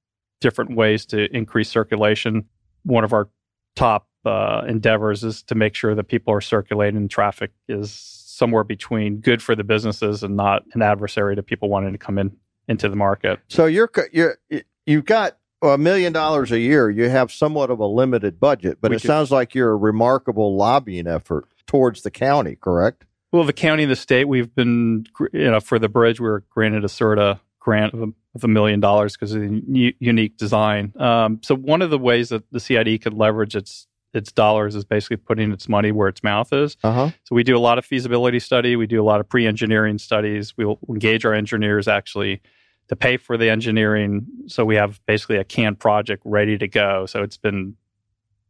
different 0.41 0.75
ways 0.75 1.07
to 1.07 1.25
increase 1.35 1.69
circulation. 1.69 2.45
One 2.83 3.03
of 3.03 3.13
our 3.13 3.29
top 3.75 4.07
uh, 4.25 4.61
endeavors 4.67 5.23
is 5.23 5.43
to 5.43 5.55
make 5.55 5.75
sure 5.75 5.95
that 5.95 6.05
people 6.05 6.33
are 6.33 6.41
circulating 6.41 6.97
and 6.97 7.09
traffic 7.09 7.51
is 7.67 7.91
somewhere 7.91 8.63
between 8.63 9.17
good 9.17 9.41
for 9.41 9.55
the 9.55 9.63
businesses 9.63 10.23
and 10.23 10.35
not 10.35 10.63
an 10.73 10.81
adversary 10.81 11.35
to 11.35 11.43
people 11.43 11.69
wanting 11.69 11.91
to 11.91 11.97
come 11.97 12.17
in 12.17 12.35
into 12.67 12.87
the 12.89 12.95
market. 12.95 13.39
So 13.47 13.65
you're 13.65 13.89
you're 14.11 14.37
you've 14.85 15.05
got 15.05 15.37
a 15.61 15.77
million 15.77 16.13
dollars 16.13 16.51
a 16.51 16.59
year. 16.59 16.89
You 16.89 17.09
have 17.09 17.31
somewhat 17.31 17.69
of 17.69 17.79
a 17.79 17.85
limited 17.85 18.39
budget, 18.39 18.77
but 18.79 18.91
We 18.91 18.97
it 18.97 19.01
do. 19.01 19.07
sounds 19.07 19.31
like 19.31 19.55
you're 19.55 19.71
a 19.71 19.75
remarkable 19.75 20.55
lobbying 20.55 21.07
effort 21.07 21.45
towards 21.67 22.01
the 22.03 22.11
county. 22.11 22.55
Correct? 22.55 23.03
Well, 23.31 23.43
the 23.43 23.53
county 23.53 23.83
and 23.83 23.91
the 23.91 23.95
state, 23.97 24.27
we've 24.27 24.53
been, 24.55 25.05
you 25.33 25.51
know, 25.51 25.59
for 25.59 25.77
the 25.77 25.89
bridge, 25.89 26.19
we 26.19 26.27
were 26.27 26.43
granted 26.49 26.83
a 26.83 26.87
SRTA 26.87 27.39
grant 27.59 27.93
of 27.93 28.01
a, 28.01 28.07
of 28.35 28.43
a 28.43 28.47
million 28.47 28.79
dollars 28.79 29.13
because 29.17 29.33
of 29.33 29.41
the 29.41 29.61
u- 29.67 29.93
unique 29.99 30.37
design. 30.37 30.93
Um, 30.97 31.39
so 31.43 31.55
one 31.55 31.81
of 31.81 31.89
the 31.91 31.99
ways 31.99 32.29
that 32.29 32.49
the 32.51 32.59
CID 32.59 33.01
could 33.03 33.13
leverage 33.13 33.55
its 33.55 33.85
its 34.13 34.31
dollars 34.31 34.75
is 34.75 34.83
basically 34.85 35.17
putting 35.17 35.51
its 35.51 35.69
money 35.69 35.91
where 35.91 36.07
its 36.07 36.23
mouth 36.23 36.51
is. 36.51 36.77
Uh 36.83 36.91
huh. 36.91 37.09
So 37.25 37.35
we 37.35 37.43
do 37.43 37.55
a 37.55 37.59
lot 37.59 37.77
of 37.77 37.85
feasibility 37.85 38.39
study. 38.39 38.75
We 38.75 38.87
do 38.87 39.01
a 39.01 39.03
lot 39.05 39.19
of 39.19 39.29
pre-engineering 39.29 39.97
studies. 39.99 40.55
We'll 40.57 40.79
engage 40.89 41.25
our 41.25 41.33
engineers 41.33 41.87
actually 41.87 42.41
to 42.87 42.95
pay 42.95 43.17
for 43.17 43.37
the 43.37 43.49
engineering. 43.49 44.25
So 44.47 44.65
we 44.65 44.75
have 44.75 44.99
basically 45.05 45.37
a 45.37 45.43
canned 45.43 45.79
project 45.79 46.23
ready 46.25 46.57
to 46.57 46.67
go. 46.67 47.05
So 47.05 47.21
it's 47.21 47.37
been, 47.37 47.75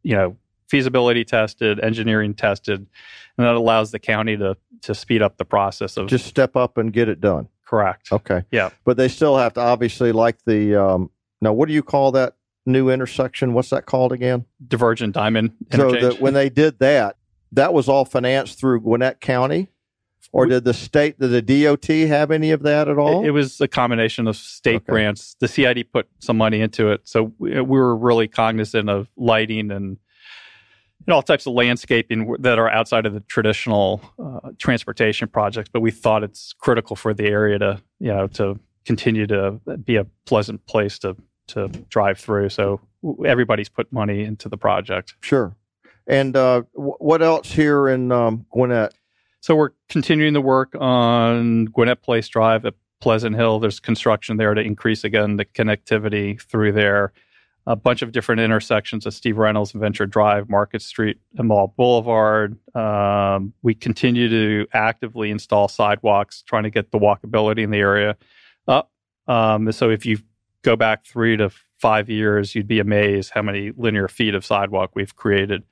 you 0.02 0.16
know, 0.16 0.36
feasibility 0.68 1.24
tested, 1.24 1.78
engineering 1.80 2.32
tested, 2.32 2.86
and 3.36 3.46
that 3.46 3.54
allows 3.54 3.90
the 3.90 3.98
county 3.98 4.36
to 4.38 4.56
to 4.82 4.94
speed 4.94 5.20
up 5.20 5.36
the 5.36 5.44
process 5.44 5.98
of 5.98 6.06
Just 6.08 6.24
step 6.24 6.56
up 6.56 6.78
and 6.78 6.90
get 6.90 7.08
it 7.10 7.20
done. 7.20 7.48
correct. 7.66 8.10
Okay. 8.10 8.44
Yeah. 8.50 8.70
But 8.84 8.96
they 8.96 9.08
still 9.08 9.36
have 9.36 9.52
to 9.54 9.60
obviously 9.60 10.10
like 10.12 10.38
the 10.46 10.74
um 10.82 11.10
now 11.42 11.52
what 11.52 11.68
do 11.68 11.74
you 11.74 11.82
call 11.82 12.12
that 12.12 12.34
new 12.66 12.90
intersection? 12.90 13.52
What's 13.54 13.70
that 13.70 13.86
called 13.86 14.12
again? 14.12 14.44
Divergent 14.66 15.14
diamond 15.14 15.52
So 15.74 15.92
that 15.92 16.20
when 16.20 16.34
they 16.34 16.48
did 16.48 16.78
that, 16.80 17.16
that 17.52 17.72
was 17.72 17.88
all 17.88 18.04
financed 18.04 18.58
through 18.58 18.80
Gwinnett 18.80 19.20
County? 19.20 19.68
Or 20.32 20.46
did 20.46 20.62
the 20.62 20.74
state 20.74 21.18
did 21.18 21.28
the 21.30 21.42
DOT 21.42 21.86
have 22.08 22.30
any 22.30 22.52
of 22.52 22.62
that 22.62 22.86
at 22.88 22.98
all? 22.98 23.24
It, 23.24 23.28
it 23.28 23.30
was 23.32 23.60
a 23.60 23.66
combination 23.66 24.28
of 24.28 24.36
state 24.36 24.76
Okay. 24.76 24.84
grants. 24.92 25.34
The 25.40 25.48
CID 25.48 25.92
put 25.92 26.08
some 26.20 26.36
money 26.36 26.60
into 26.60 26.90
it, 26.92 27.00
so 27.02 27.32
we, 27.38 27.54
we 27.54 27.78
were 27.78 27.96
really 27.96 28.28
cognizant 28.28 28.88
of 28.88 29.08
lighting 29.16 29.72
and 29.72 29.96
you 31.00 31.04
know, 31.08 31.16
all 31.16 31.22
types 31.22 31.46
of 31.46 31.54
landscaping 31.54 32.36
that 32.40 32.60
are 32.60 32.70
outside 32.70 33.06
of 33.06 33.14
the 33.14 33.20
traditional 33.20 34.02
uh, 34.22 34.50
transportation 34.58 35.26
projects. 35.26 35.68
But 35.72 35.80
we 35.80 35.90
thought 35.90 36.22
it's 36.22 36.52
critical 36.52 36.94
for 36.94 37.12
the 37.12 37.24
area 37.24 37.58
to 37.58 37.82
you 37.98 38.08
know 38.14 38.28
to 38.28 38.60
continue 38.84 39.26
to 39.26 39.60
be 39.84 39.96
a 39.96 40.04
pleasant 40.26 40.64
place 40.66 40.98
to 41.00 41.16
to 41.50 41.68
drive 41.88 42.18
through. 42.18 42.48
So 42.48 42.80
everybody's 43.26 43.68
put 43.68 43.92
money 43.92 44.24
into 44.24 44.48
the 44.48 44.56
project. 44.56 45.14
Sure. 45.20 45.56
And 46.06 46.36
uh, 46.36 46.62
w- 46.74 46.96
what 46.98 47.22
else 47.22 47.52
here 47.52 47.88
in 47.88 48.10
um, 48.12 48.46
Gwinnett? 48.50 48.94
So 49.40 49.54
we're 49.54 49.70
continuing 49.88 50.34
the 50.34 50.40
work 50.40 50.74
on 50.78 51.66
Gwinnett 51.66 52.02
Place 52.02 52.28
Drive 52.28 52.66
at 52.66 52.74
Pleasant 53.00 53.36
Hill. 53.36 53.58
There's 53.60 53.80
construction 53.80 54.36
there 54.36 54.52
to 54.52 54.60
increase 54.60 55.04
again 55.04 55.36
the 55.36 55.44
connectivity 55.44 56.40
through 56.40 56.72
there. 56.72 57.12
A 57.66 57.76
bunch 57.76 58.02
of 58.02 58.12
different 58.12 58.40
intersections 58.40 59.06
at 59.06 59.12
Steve 59.12 59.38
Reynolds 59.38 59.72
Venture 59.72 60.06
Drive, 60.06 60.48
Market 60.48 60.82
Street, 60.82 61.18
and 61.36 61.48
Mall 61.48 61.72
Boulevard. 61.76 62.56
Um, 62.74 63.52
we 63.62 63.74
continue 63.74 64.28
to 64.28 64.66
actively 64.72 65.30
install 65.30 65.68
sidewalks, 65.68 66.42
trying 66.42 66.64
to 66.64 66.70
get 66.70 66.90
the 66.90 66.98
walkability 66.98 67.62
in 67.62 67.70
the 67.70 67.78
area 67.78 68.16
up. 68.66 68.90
Um, 69.28 69.70
so 69.72 69.90
if 69.90 70.04
you 70.04 70.18
go 70.62 70.76
back 70.76 71.04
three 71.06 71.36
to 71.36 71.50
five 71.78 72.08
years, 72.08 72.54
you'd 72.54 72.68
be 72.68 72.80
amazed 72.80 73.30
how 73.34 73.42
many 73.42 73.72
linear 73.76 74.08
feet 74.08 74.34
of 74.34 74.44
sidewalk 74.44 74.90
we've 74.94 75.16
created 75.16 75.62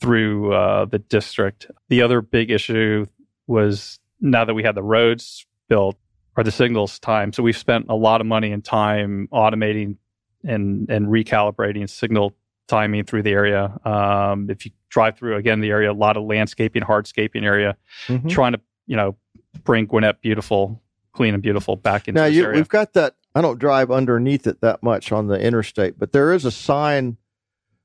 through 0.00 0.52
uh, 0.52 0.84
the 0.84 0.98
district. 0.98 1.66
The 1.88 2.02
other 2.02 2.20
big 2.20 2.50
issue 2.50 3.06
was 3.46 3.98
now 4.20 4.44
that 4.44 4.54
we 4.54 4.62
had 4.62 4.74
the 4.74 4.82
roads 4.82 5.46
built, 5.68 5.96
are 6.36 6.44
the 6.44 6.50
signals 6.52 6.98
time. 6.98 7.32
So 7.32 7.42
we've 7.42 7.56
spent 7.56 7.86
a 7.88 7.94
lot 7.94 8.20
of 8.20 8.26
money 8.26 8.52
and 8.52 8.64
time 8.64 9.28
automating 9.32 9.96
and 10.44 10.88
and 10.88 11.08
recalibrating 11.08 11.88
signal 11.90 12.36
timing 12.68 13.04
through 13.04 13.22
the 13.24 13.32
area. 13.32 13.76
Um, 13.84 14.48
if 14.50 14.64
you 14.64 14.70
drive 14.88 15.18
through 15.18 15.36
again 15.36 15.60
the 15.60 15.70
area, 15.70 15.90
a 15.90 15.92
lot 15.94 16.16
of 16.16 16.22
landscaping, 16.24 16.82
hardscaping 16.82 17.42
area, 17.42 17.76
Mhm. 18.06 18.28
trying 18.30 18.52
to 18.52 18.60
you 18.86 18.94
know 18.96 19.16
bring 19.64 19.86
Gwinnett 19.86 20.20
beautiful, 20.20 20.80
clean 21.12 21.34
and 21.34 21.42
beautiful 21.42 21.74
back 21.74 22.06
into 22.06 22.20
Now 22.20 22.26
you, 22.26 22.44
area. 22.44 22.56
we've 22.56 22.68
got 22.68 22.92
that. 22.92 23.16
I 23.34 23.40
don't 23.40 23.58
drive 23.58 23.90
underneath 23.90 24.46
it 24.46 24.60
that 24.62 24.82
much 24.82 25.12
on 25.12 25.26
the 25.26 25.40
interstate, 25.40 25.98
but 25.98 26.12
there 26.12 26.32
is 26.32 26.44
a 26.44 26.50
sign. 26.50 27.16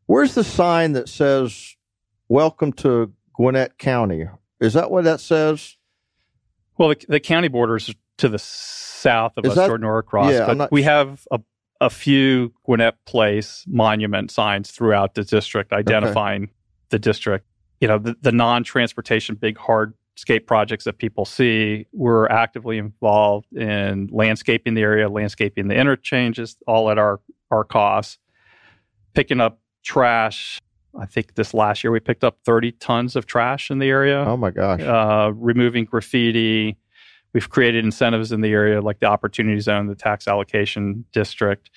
Where's 0.06 0.36
the 0.36 0.44
sign 0.44 0.94
that 0.94 1.10
says 1.10 1.76
"Welcome 2.28 2.74
to 2.74 3.14
Gwinnett 3.34 3.78
County"? 3.78 4.28
Is 4.60 4.74
that 4.74 4.90
what 4.90 5.04
that 5.04 5.20
says? 5.20 5.78
Well, 6.78 6.90
the, 6.90 7.06
the 7.08 7.20
county 7.20 7.50
borders 7.50 7.94
to 8.18 8.30
the 8.30 8.40
south 8.40 9.34
of 9.38 9.46
Is 9.46 9.52
us, 9.52 9.58
that- 9.58 9.68
toward 9.68 9.82
Norcross, 9.82 10.32
Yeah, 10.32 10.46
but 10.48 10.58
not 10.58 10.72
we 10.72 10.84
have 10.84 11.28
a, 11.32 11.40
a 11.82 11.90
few 11.90 12.54
Gwinnett 12.64 13.04
Place 13.06 13.64
monument 13.68 14.32
signs 14.32 14.72
throughout 14.72 15.14
the 15.16 15.24
district 15.24 15.74
identifying 15.74 16.50
the 16.90 17.00
district. 17.00 17.46
You 17.82 17.90
know, 17.90 17.98
the, 17.98 18.16
the 18.22 18.32
non-transportation 18.32 19.36
big 19.36 19.58
hardscape 20.16 20.48
projects 20.48 20.86
that 20.86 20.98
people 20.98 21.26
see. 21.26 21.88
We're 21.92 22.28
actively 22.28 22.78
involved 22.78 23.52
in 23.54 24.10
landscaping 24.12 24.74
the 24.74 24.82
area, 24.82 25.10
landscaping 25.10 25.68
the 25.68 25.76
interchanges, 25.76 26.58
all 26.68 26.90
at 26.90 26.98
our 26.98 27.20
our 27.52 27.64
cost. 27.64 28.20
Picking 29.14 29.40
up 29.40 29.60
trash. 29.84 30.60
I 31.00 31.06
think 31.06 31.36
this 31.36 31.54
last 31.54 31.84
year 31.84 31.92
we 31.92 32.00
picked 32.00 32.24
up 32.24 32.38
30 32.46 32.74
tons 32.74 33.16
of 33.16 33.26
trash 33.26 33.72
in 33.72 33.80
the 33.80 33.90
area 33.90 34.24
Oh 34.28 34.38
my 34.38 34.52
gosh! 34.52 34.80
uh, 34.82 35.32
removing 35.36 35.86
graffiti. 35.86 36.78
We've 37.34 37.50
created 37.50 37.84
incentives 37.84 38.32
in 38.32 38.42
the 38.42 38.52
area 38.52 38.80
like 38.80 39.00
the 39.00 39.08
Opportunity 39.08 39.60
Zone, 39.60 39.88
the 39.88 39.96
tax 39.96 40.28
allocation 40.28 41.06
district. 41.12 41.72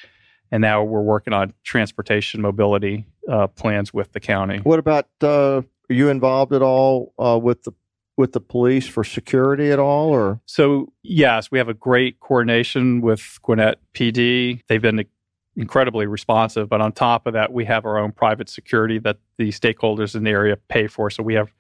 And 0.53 0.61
now 0.61 0.85
we're 0.85 1.01
working 1.01 1.33
on 1.33 1.55
transportation 1.65 2.43
mobility 2.43 3.07
uh, 3.29 3.47
plans 3.49 3.93
with 3.93 4.13
the 4.13 4.21
county. 4.21 4.59
What 4.59 4.79
about? 4.79 5.09
Uh, 5.23 5.63
are 5.89 5.95
you 5.95 6.09
involved 6.11 6.53
at 6.53 6.63
all 6.63 7.15
uh, 7.19 7.39
with 7.43 7.63
the 7.65 7.73
with 8.17 8.33
the 8.33 8.41
police 8.41 8.89
for 8.89 9.05
security 9.05 9.71
at 9.71 9.79
all, 9.79 10.09
or 10.09 10.41
So, 10.47 10.93
yes, 11.03 11.51
we 11.51 11.59
have 11.59 11.69
a 11.69 11.75
great 11.75 12.19
coordination 12.21 13.01
with 13.03 13.39
Gwinnett 13.43 13.79
PD. 13.95 14.61
They've 14.69 14.81
been 14.81 15.05
incredibly 15.57 16.07
responsive. 16.07 16.69
But 16.69 16.81
on 16.81 16.93
top 16.93 17.27
of 17.27 17.33
that, 17.33 17.53
we 17.53 17.65
have 17.65 17.85
our 17.85 17.99
own 17.99 18.13
private 18.13 18.49
security 18.49 18.99
that 19.01 19.19
the 19.39 19.49
stakeholders 19.51 20.15
in 20.15 20.25
the 20.25 20.31
area 20.31 20.57
pay 20.69 20.87
for. 20.87 21.11
So 21.11 21.23
we 21.23 21.35
have 21.35 21.51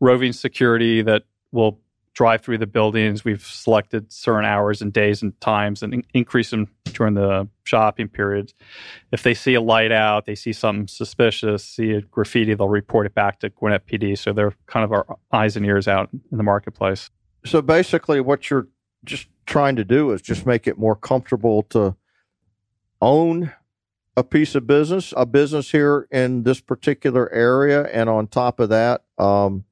roving 0.00 0.32
security 0.32 1.02
that 1.02 1.24
will 1.52 1.80
drive 2.14 2.42
through 2.42 2.58
the 2.58 2.66
buildings. 2.66 3.24
We've 3.24 3.44
selected 3.44 4.12
certain 4.12 4.44
hours 4.44 4.82
and 4.82 4.92
days 4.92 5.22
and 5.22 5.38
times 5.40 5.82
and 5.82 5.94
in- 5.94 6.04
increase 6.12 6.50
them 6.50 6.68
during 6.84 7.14
the 7.14 7.48
shopping 7.64 8.08
periods. 8.08 8.54
If 9.12 9.22
they 9.22 9.34
see 9.34 9.54
a 9.54 9.60
light 9.60 9.92
out, 9.92 10.26
they 10.26 10.34
see 10.34 10.52
something 10.52 10.88
suspicious, 10.88 11.64
see 11.64 11.92
a 11.92 12.00
graffiti, 12.00 12.54
they'll 12.54 12.68
report 12.68 13.06
it 13.06 13.14
back 13.14 13.40
to 13.40 13.50
Gwinnett 13.50 13.86
PD. 13.86 14.18
So 14.18 14.32
they're 14.32 14.54
kind 14.66 14.84
of 14.84 14.92
our 14.92 15.18
eyes 15.32 15.56
and 15.56 15.64
ears 15.64 15.86
out 15.86 16.10
in 16.12 16.36
the 16.36 16.42
marketplace. 16.42 17.10
so? 17.44 17.62
Basically, 17.62 18.20
what 18.20 18.50
you're 18.50 18.68
just 19.04 19.28
trying 19.46 19.76
to 19.76 19.84
do 19.84 20.10
is 20.12 20.20
just 20.20 20.46
make 20.46 20.66
it 20.66 20.78
more 20.78 20.96
comfortable 20.96 21.62
to 21.64 21.96
own 23.00 23.52
a 24.16 24.24
piece 24.24 24.54
of 24.54 24.66
business, 24.66 25.14
a 25.16 25.24
business 25.24 25.70
here 25.70 26.06
in 26.10 26.42
this 26.42 26.60
particular 26.60 27.32
area, 27.32 27.84
and 27.84 28.08
on 28.10 28.26
top 28.26 28.60
of 28.60 28.68
that, 28.68 29.04
um, 29.18 29.64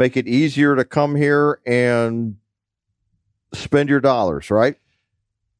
make 0.00 0.16
it 0.16 0.26
easier 0.26 0.74
to 0.74 0.84
come 0.84 1.14
here 1.14 1.60
and 1.66 2.36
spend 3.52 3.90
your 3.90 4.00
dollars. 4.00 4.50
Right? 4.50 4.76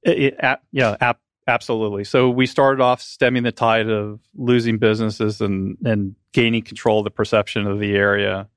It, 0.03 0.35
it, 0.43 0.59
yeah, 0.73 0.97
ap- 0.99 1.21
absolutely. 1.47 2.05
So 2.05 2.31
we 2.31 2.47
started 2.47 2.83
off 2.83 3.03
stemming 3.03 3.43
the 3.43 3.53
tide 3.53 3.91
of 3.91 4.19
losing 4.35 4.79
businesses 4.79 5.43
and 5.43 5.77
and 5.85 6.17
gaining 6.33 6.63
control 6.63 7.01
of 7.01 7.05
the 7.05 7.11
perception 7.11 7.67
of 7.67 7.79
the 7.79 7.95
area. 7.95 8.49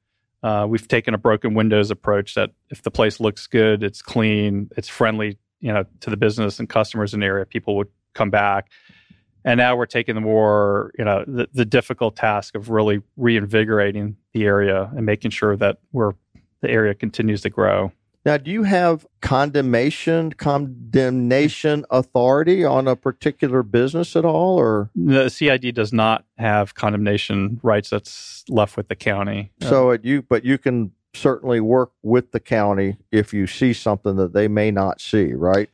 Uh, 0.42 0.66
we've 0.68 0.88
taken 0.88 1.14
a 1.14 1.18
broken 1.18 1.54
windows 1.54 1.92
approach 1.92 2.36
that 2.36 2.52
if 2.70 2.82
the 2.82 2.92
place 2.92 3.20
looks 3.20 3.48
good, 3.48 3.84
it's 3.84 4.02
clean, 4.02 4.70
it's 4.76 4.90
friendly, 4.90 5.38
you 5.60 5.72
know, 5.72 5.86
to 6.02 6.10
the 6.10 6.18
business 6.18 6.60
and 6.60 6.68
customers 6.68 7.14
in 7.14 7.22
the 7.22 7.26
area, 7.26 7.46
people 7.46 7.78
would 7.78 7.88
come 8.14 8.30
back. 8.30 8.70
And 9.46 9.58
now 9.58 9.76
we're 9.76 9.86
taking 9.86 10.16
the 10.16 10.22
more, 10.22 10.92
you 10.98 11.06
know, 11.06 11.24
the, 11.26 11.48
the 11.54 11.66
difficult 11.66 12.16
task 12.16 12.56
of 12.56 12.70
really 12.70 13.02
reinvigorating 13.16 14.18
the 14.34 14.46
area 14.46 14.92
and 14.96 15.06
making 15.06 15.32
sure 15.32 15.56
that 15.58 15.80
we're 15.92 16.14
the 16.62 16.70
area 16.70 16.94
continues 16.94 17.42
to 17.42 17.50
grow. 17.50 17.92
Now, 18.26 18.38
do 18.38 18.50
you 18.50 18.64
have 18.64 19.06
condemnation, 19.22 20.32
condemnation 20.32 21.86
authority 21.90 22.64
on 22.64 22.88
a 22.88 22.96
particular 22.96 23.64
business 23.64 24.16
at 24.16 24.24
all, 24.24 24.58
or 24.58 24.90
The 24.96 25.28
CID 25.30 25.76
does 25.76 25.92
not 25.92 26.24
have 26.38 26.74
condemnation 26.74 27.60
rights. 27.64 27.90
That's 27.90 28.46
left 28.48 28.78
with 28.78 28.88
the 28.88 28.96
county. 28.96 29.52
so 29.62 29.92
it, 29.92 30.06
you? 30.06 30.22
But 30.22 30.46
you 30.46 30.58
can 30.58 30.94
certainly 31.14 31.60
work 31.60 31.92
with 32.02 32.32
the 32.32 32.40
county 32.40 32.98
if 33.12 33.34
you 33.34 33.46
see 33.46 33.74
something 33.74 34.16
that 34.16 34.34
they 34.34 34.48
may 34.48 34.72
not 34.72 35.02
see, 35.02 35.34
right? 35.34 35.70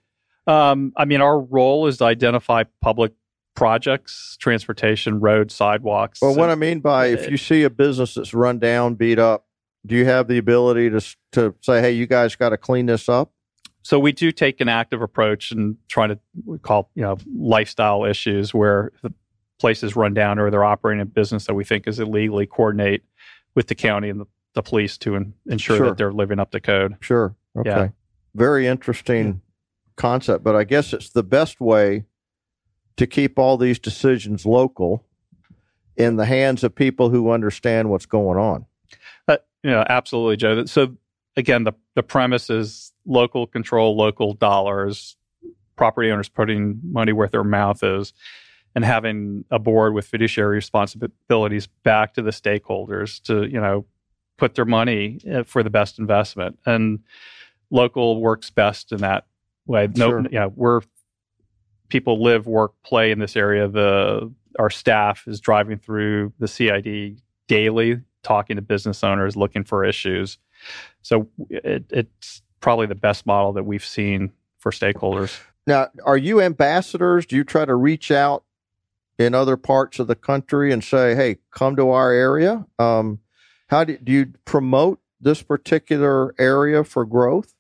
Um, 0.48 0.94
I 0.98 1.06
mean, 1.06 1.22
our 1.22 1.40
role 1.40 1.86
is 1.86 1.98
to 1.98 2.06
identify 2.06 2.64
public 2.82 3.14
projects, 3.60 4.38
transportation, 4.40 5.20
roads, 5.20 5.54
sidewalks. 5.54 6.22
Well, 6.22 6.34
what 6.36 6.50
I 6.50 6.56
mean 6.56 6.80
by 6.80 7.08
if 7.08 7.30
you 7.30 7.36
see 7.38 7.64
a 7.64 7.70
business 7.70 8.14
that's 8.14 8.34
run 8.34 8.58
down, 8.58 8.96
beat 8.96 9.20
up, 9.20 9.46
do 9.86 9.96
you 9.96 10.06
have 10.06 10.28
the 10.30 10.38
ability 10.38 10.90
to 10.92 11.02
to 11.34 11.54
say, 11.62 11.82
"Hey, 11.82 11.92
you 11.92 12.08
guys 12.08 12.36
got 12.36 12.50
to 12.50 12.58
clean 12.58 12.86
this 12.86 13.10
up"? 13.10 13.32
So 13.82 14.00
we 14.00 14.12
do 14.14 14.32
take 14.32 14.62
an 14.62 14.70
active 14.70 15.02
approach 15.02 15.52
and 15.52 15.76
try 15.90 16.08
to 16.08 16.18
call 16.62 16.90
you 16.96 17.02
know 17.02 17.18
lifestyle 17.36 18.06
issues 18.06 18.54
where 18.54 18.92
the 19.02 19.14
place 19.60 19.84
is 19.84 19.96
run 19.96 20.14
down 20.14 20.40
or 20.40 20.50
they're 20.50 20.64
operating 20.64 21.02
a 21.02 21.06
business 21.06 21.46
that 21.46 21.54
we 21.54 21.66
think 21.66 21.86
is 21.86 22.00
illegally 22.00 22.46
coordinate 22.46 23.04
with 23.56 23.68
the 23.68 23.76
county 23.76 24.10
and 24.10 24.22
the, 24.22 24.26
the 24.54 24.64
police 24.64 24.98
to 24.98 25.16
in, 25.16 25.34
ensure 25.48 25.76
Sure. 25.76 25.86
that 25.88 25.98
they're 25.98 26.14
living 26.14 26.40
up 26.40 26.52
to 26.52 26.62
code. 26.62 26.96
Sure. 27.02 27.36
Okay. 27.58 27.70
Yeah. 27.70 27.88
Very 28.36 28.68
interesting 28.68 29.42
concept, 29.98 30.46
but 30.46 30.56
I 30.56 30.64
guess 30.64 30.94
it's 30.94 31.10
the 31.10 31.24
best 31.24 31.60
way 31.60 32.06
to 33.00 33.08
keep 33.08 33.40
all 33.40 33.56
these 33.58 33.80
decisions 33.80 34.46
local 34.46 35.06
in 35.96 36.18
the 36.18 36.26
hands 36.26 36.66
of 36.66 36.76
people 36.76 37.10
who 37.10 37.32
understand 37.32 37.90
what's 37.90 38.06
going 38.06 38.38
on. 38.38 38.66
Uh, 39.26 39.38
know, 39.64 39.86
absolutely, 39.88 40.36
Joe. 40.36 40.66
So 40.66 40.98
again, 41.38 41.64
the 41.64 41.72
the 41.96 42.04
premise 42.04 42.50
is 42.50 42.92
local 43.06 43.48
control, 43.48 43.96
local 43.96 44.34
dollars, 44.34 45.16
property 45.78 46.12
owners 46.12 46.28
putting 46.28 46.82
money 46.84 47.14
where 47.14 47.30
their 47.30 47.46
mouth 47.46 47.82
is, 47.84 48.12
and 48.76 48.84
having 48.84 49.46
a 49.50 49.60
board 49.60 49.94
with 49.94 50.06
fiduciary 50.06 50.56
responsibilities 50.56 51.68
back 51.84 52.14
to 52.16 52.22
the 52.22 52.32
stakeholders 52.32 53.22
to 53.24 53.46
you 53.46 53.62
know 53.62 53.86
put 54.38 54.56
their 54.56 54.66
money 54.66 55.20
uh, 55.34 55.44
for 55.44 55.64
the 55.64 55.70
best 55.70 56.00
investment. 56.00 56.60
And 56.66 57.00
local 57.70 58.20
works 58.20 58.50
best 58.50 58.92
in 58.92 58.98
that 58.98 59.26
way. 59.68 59.88
No, 59.96 60.10
Sure. 60.10 60.26
yeah, 60.32 60.48
we're 60.54 60.82
people 61.90 62.22
live, 62.24 62.48
work, 62.48 62.74
play 62.84 63.12
in 63.12 63.20
this 63.20 63.36
area. 63.36 63.68
The 63.68 64.32
our 64.58 64.70
staff 64.70 65.28
is 65.28 65.40
driving 65.40 65.78
through 65.78 66.34
the 66.40 66.48
CID 66.48 67.22
daily, 67.48 68.02
talking 68.24 68.56
to 68.56 68.62
business 68.62 69.04
owners, 69.04 69.36
looking 69.36 69.64
for 69.64 69.84
issues. 69.84 70.38
So 71.02 71.30
it, 71.50 71.86
it's 71.90 72.42
probably 72.60 72.88
the 72.88 72.96
best 72.96 73.26
model 73.26 73.54
that 73.54 73.64
we've 73.64 73.86
seen 73.86 74.32
for 74.58 74.72
stakeholders. 74.72 75.40
Now, 75.68 75.90
are 76.04 76.18
you 76.18 76.42
ambassadors? 76.42 77.26
Do 77.26 77.36
you 77.36 77.44
try 77.44 77.66
to 77.66 77.76
reach 77.76 78.12
out 78.12 78.44
in 79.18 79.36
other 79.36 79.58
parts 79.58 80.00
of 80.00 80.08
the 80.08 80.16
country 80.16 80.72
and 80.72 80.84
say, 80.84 81.16
"Hey, 81.16 81.38
come 81.52 81.76
to 81.76 81.90
our 81.90 82.12
area"? 82.12 82.66
Um, 82.78 83.20
how 83.68 83.84
do, 83.84 83.98
do 83.98 84.12
you 84.12 84.34
promote 84.46 85.00
this 85.22 85.42
particular 85.44 86.34
area 86.40 86.84
for 86.84 87.06
growth? 87.06 87.54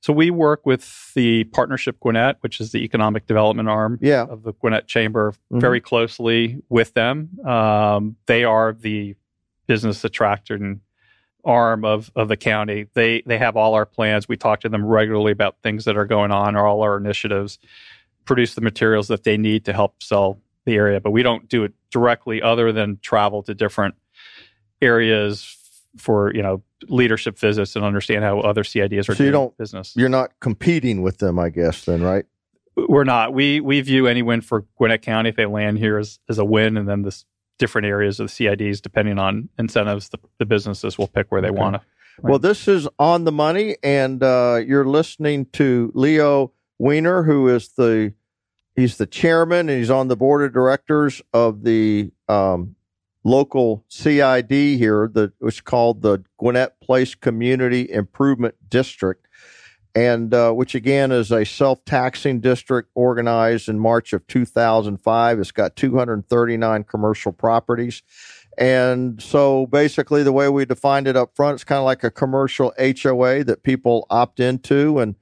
So 0.00 0.12
we 0.12 0.30
work 0.30 0.64
with 0.64 1.12
the 1.14 1.44
Partnership 1.44 1.98
Gwinnett, 2.00 2.36
which 2.40 2.60
is 2.60 2.70
the 2.72 2.78
economic 2.84 3.26
development 3.26 3.68
arm 3.68 3.98
Yeah. 4.00 4.24
of 4.28 4.42
the 4.44 4.52
Gwinnett 4.52 4.86
Chamber, 4.86 5.34
Mhm. 5.52 5.60
very 5.60 5.80
closely 5.80 6.62
with 6.68 6.94
them. 6.94 7.30
Um, 7.44 8.16
they 8.26 8.44
are 8.44 8.72
the 8.72 9.16
business 9.66 10.04
attracting 10.04 10.80
arm 11.44 11.84
of, 11.84 12.10
of 12.14 12.28
the 12.28 12.36
county. 12.36 12.86
They 12.94 13.22
they 13.26 13.38
have 13.38 13.56
all 13.56 13.74
our 13.74 13.86
plans. 13.86 14.28
We 14.28 14.36
talk 14.36 14.60
to 14.60 14.68
them 14.68 14.84
regularly 14.84 15.32
about 15.32 15.56
things 15.62 15.84
that 15.84 15.96
are 15.96 16.04
going 16.06 16.30
on, 16.30 16.56
or 16.56 16.66
all 16.66 16.82
our 16.82 16.96
initiatives, 16.96 17.58
produce 18.24 18.54
the 18.54 18.60
materials 18.60 19.08
that 19.08 19.24
they 19.24 19.36
need 19.36 19.64
to 19.64 19.72
help 19.72 20.02
sell 20.02 20.40
the 20.64 20.74
area. 20.74 21.00
But 21.00 21.12
we 21.12 21.22
don't 21.22 21.48
do 21.48 21.64
it 21.64 21.72
directly, 21.90 22.42
other 22.42 22.72
than 22.72 22.98
travel 23.02 23.42
to 23.44 23.54
different 23.54 23.94
areas 24.82 25.56
for 25.96 26.32
you 26.34 26.42
know 26.42 26.62
leadership 26.88 27.38
visits 27.38 27.74
and 27.76 27.84
understand 27.84 28.22
how 28.24 28.40
other 28.40 28.62
CIDs 28.62 29.08
are 29.08 29.14
So 29.14 29.24
you 29.24 29.30
doing 29.30 29.32
don't- 29.32 29.58
business. 29.58 29.92
You're 29.96 30.08
not 30.08 30.32
competing 30.40 31.02
with 31.02 31.18
them, 31.18 31.38
I 31.38 31.48
guess. 31.48 31.84
Then, 31.84 32.02
right? 32.02 32.24
We're 32.76 33.04
not. 33.04 33.34
We 33.34 33.60
we 33.60 33.80
view 33.80 34.06
any 34.06 34.22
win 34.22 34.40
for 34.40 34.64
Gwinnett 34.76 35.02
County 35.02 35.30
if 35.30 35.36
they 35.36 35.46
land 35.46 35.78
here 35.78 35.98
as, 35.98 36.20
as 36.28 36.38
a 36.38 36.44
win, 36.44 36.76
and 36.76 36.88
then 36.88 37.02
this 37.02 37.24
different 37.58 37.86
areas 37.88 38.20
of 38.20 38.28
the 38.28 38.32
CIDs, 38.44 38.80
depending 38.80 39.18
on 39.18 39.48
incentives, 39.58 40.10
the, 40.10 40.18
the 40.38 40.46
businesses 40.46 40.96
will 40.96 41.08
pick 41.08 41.32
where 41.32 41.40
they 41.40 41.48
Okay. 41.48 41.58
want 41.58 41.74
to. 41.74 41.80
Well, 42.22 42.38
this 42.38 42.68
is 42.68 42.86
on 43.00 43.24
the 43.24 43.32
money, 43.32 43.76
and 43.82 44.22
uh, 44.22 44.60
you're 44.64 44.84
listening 44.84 45.46
to 45.54 45.90
Leo 45.94 46.52
Weiner, 46.78 47.24
who 47.24 47.48
is 47.48 47.70
the 47.70 48.12
he's 48.76 48.96
the 48.96 49.06
chairman 49.06 49.68
and 49.68 49.78
he's 49.78 49.90
on 49.90 50.06
the 50.06 50.16
board 50.16 50.44
of 50.44 50.52
directors 50.52 51.20
of 51.34 51.64
the 51.64 52.12
um, 52.28 52.76
local 53.28 53.84
CID 53.88 54.50
here, 54.50 55.06
which 55.06 55.56
is 55.56 55.60
called 55.60 56.02
the 56.02 56.24
Gwinnett 56.38 56.80
Place 56.80 57.14
Community 57.14 57.90
Improvement 57.90 58.54
District, 58.68 59.26
and 59.94 60.32
uh, 60.32 60.52
which 60.52 60.74
again 60.74 61.12
is 61.12 61.30
a 61.30 61.44
self-taxing 61.44 62.40
district 62.40 62.90
organized 62.94 63.68
in 63.68 63.78
March 63.78 64.12
of 64.12 64.26
2005. 64.26 65.38
It's 65.38 65.52
got 65.52 65.76
239 65.76 66.84
commercial 66.84 67.32
properties. 67.32 68.02
And 68.56 69.22
so 69.22 69.66
basically, 69.66 70.24
the 70.24 70.32
way 70.32 70.48
we 70.48 70.64
defined 70.64 71.06
it 71.06 71.16
up 71.16 71.36
front, 71.36 71.54
it's 71.54 71.64
kind 71.64 71.78
of 71.78 71.84
like 71.84 72.02
a 72.02 72.10
commercial 72.10 72.74
HOA 72.76 73.44
that 73.44 73.62
people 73.62 74.06
opt 74.10 74.40
into. 74.40 74.98
And, 74.98 75.14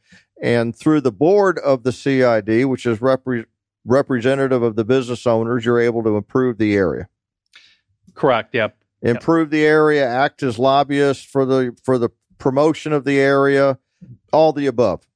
and 0.43 0.75
through 0.75 1.03
the 1.03 1.13
board 1.13 1.59
of 1.59 1.83
the 1.83 1.93
CID, 1.93 2.65
which 2.65 2.87
is 2.87 2.99
repre- 2.99 3.45
representative 3.85 4.63
of 4.63 4.77
the 4.77 4.85
business 4.85 5.27
owners, 5.27 5.67
you're 5.67 5.81
able 5.81 6.03
to 6.03 6.17
improve 6.17 6.57
the 6.57 6.75
area. 6.75 7.09
Correct. 8.17 8.55
Yep. 8.55 8.77
Improve 9.03 9.51
the 9.51 9.65
area, 9.65 10.09
act 10.09 10.43
as 10.43 10.59
lobbyists 10.59 11.23
for 11.23 11.45
the 11.45 11.77
for 11.85 11.99
the 11.99 12.09
promotion 12.39 12.93
of 12.93 13.05
the 13.05 13.21
area, 13.21 13.79
all 14.33 14.53
the 14.53 14.67
above. 14.67 15.07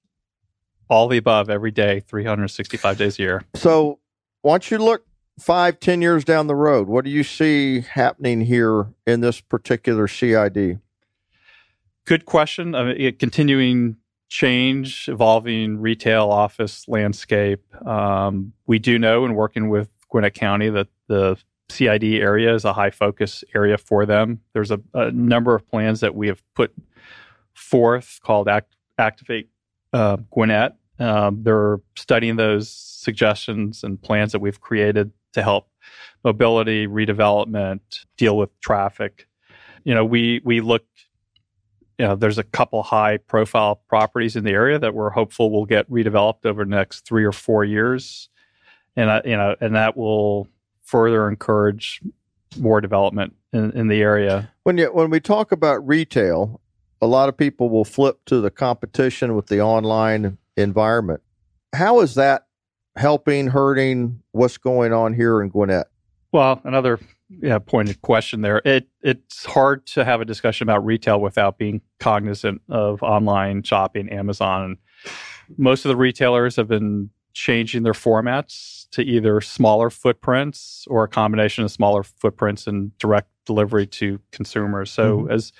All 0.88 1.08
the 1.08 1.16
above 1.16 1.48
every 1.48 1.70
day, 1.70 2.00
365 2.00 2.98
days 2.98 3.18
a 3.18 3.22
year. 3.22 3.44
So 3.54 4.00
once 4.42 4.70
you 4.70 4.78
look 4.78 5.06
five, 5.38 5.80
ten 5.80 6.02
years 6.02 6.24
down 6.24 6.46
the 6.46 6.54
road, 6.54 6.88
what 6.88 7.04
do 7.04 7.10
you 7.10 7.24
see 7.24 7.80
happening 7.80 8.42
here 8.42 8.88
in 9.06 9.20
this 9.20 9.40
particular 9.40 10.06
CID? 10.06 10.80
Good 12.04 12.26
question. 12.26 12.74
I 12.74 12.84
mean, 12.84 12.96
it- 13.00 13.18
continuing 13.18 13.96
change, 14.28 15.08
evolving 15.08 15.80
retail 15.80 16.28
office 16.28 16.86
landscape. 16.86 17.62
Um, 17.86 18.52
we 18.66 18.78
do 18.78 18.98
know 18.98 19.24
in 19.24 19.34
working 19.34 19.68
with 19.68 19.88
Gwinnett 20.08 20.34
County 20.34 20.68
that 20.70 20.88
the 21.08 21.36
CID 21.70 22.04
area 22.04 22.54
is 22.54 22.64
a 22.64 22.72
high 22.72 22.90
focus 22.90 23.44
area 23.54 23.78
for 23.78 24.06
them. 24.06 24.40
There's 24.52 24.70
a, 24.70 24.80
a 24.94 25.10
number 25.10 25.54
of 25.54 25.68
plans 25.68 26.00
that 26.00 26.14
we 26.14 26.28
have 26.28 26.42
put 26.54 26.74
forth 27.54 28.20
called 28.22 28.48
Act, 28.48 28.74
Activate 28.98 29.48
uh, 29.92 30.16
Gwinnett. 30.30 30.76
Um, 30.98 31.42
they're 31.42 31.78
studying 31.96 32.36
those 32.36 32.70
suggestions 32.70 33.82
and 33.84 34.00
plans 34.00 34.32
that 34.32 34.40
we've 34.40 34.60
created 34.60 35.12
to 35.32 35.42
help 35.42 35.68
mobility, 36.24 36.86
redevelopment, 36.86 37.80
deal 38.16 38.36
with 38.36 38.50
traffic. 38.60 39.26
You 39.84 39.94
know, 39.94 40.04
we 40.04 40.42
we 40.44 40.60
look 40.60 40.84
you 42.00 42.06
know, 42.06 42.16
there's 42.16 42.38
a 42.38 42.44
couple 42.44 42.82
high 42.82 43.18
profile 43.18 43.82
properties 43.86 44.34
in 44.34 44.42
the 44.42 44.52
area 44.52 44.78
that 44.78 44.94
we're 44.94 45.10
hopeful 45.10 45.50
will 45.50 45.66
get 45.66 45.90
redeveloped 45.90 46.46
over 46.46 46.64
the 46.64 46.70
next 46.70 47.04
three 47.04 47.24
or 47.24 47.32
four 47.32 47.62
years. 47.62 48.30
And, 48.96 49.10
I, 49.10 49.20
you 49.22 49.36
know, 49.36 49.54
and 49.60 49.74
that 49.74 49.98
will 49.98 50.48
further 50.90 51.28
encourage 51.28 52.00
more 52.58 52.80
development 52.80 53.34
in, 53.52 53.70
in 53.72 53.86
the 53.86 54.02
area. 54.02 54.50
When 54.64 54.76
you 54.76 54.86
when 54.92 55.08
we 55.08 55.20
talk 55.20 55.52
about 55.52 55.86
retail, 55.86 56.60
a 57.00 57.06
lot 57.06 57.28
of 57.28 57.36
people 57.36 57.70
will 57.70 57.84
flip 57.84 58.18
to 58.26 58.40
the 58.40 58.50
competition 58.50 59.36
with 59.36 59.46
the 59.46 59.60
online 59.60 60.36
environment. 60.56 61.22
How 61.72 62.00
is 62.00 62.16
that 62.16 62.46
helping, 62.96 63.46
hurting 63.46 64.20
what's 64.32 64.58
going 64.58 64.92
on 64.92 65.14
here 65.14 65.40
in 65.40 65.48
Gwinnett? 65.48 65.86
Well, 66.32 66.60
another 66.64 66.98
yeah, 67.40 67.60
pointed 67.60 68.02
question 68.02 68.40
there. 68.40 68.60
It 68.64 68.88
it's 69.00 69.44
hard 69.44 69.86
to 69.88 70.04
have 70.04 70.20
a 70.20 70.24
discussion 70.24 70.68
about 70.68 70.84
retail 70.84 71.20
without 71.20 71.56
being 71.56 71.82
cognizant 72.00 72.62
of 72.68 73.02
online 73.02 73.62
shopping, 73.62 74.08
Amazon. 74.08 74.78
Most 75.56 75.84
of 75.84 75.88
the 75.88 75.96
retailers 75.96 76.56
have 76.56 76.68
been 76.68 77.10
changing 77.40 77.84
their 77.84 77.94
formats 77.94 78.86
to 78.90 79.00
either 79.00 79.40
smaller 79.40 79.88
footprints 79.88 80.86
or 80.90 81.04
a 81.04 81.08
combination 81.08 81.64
of 81.64 81.70
smaller 81.70 82.02
footprints 82.02 82.66
and 82.66 82.96
direct 82.98 83.30
delivery 83.46 83.86
to 83.86 84.20
consumers. 84.30 84.90
So 84.90 85.26
as 85.30 85.50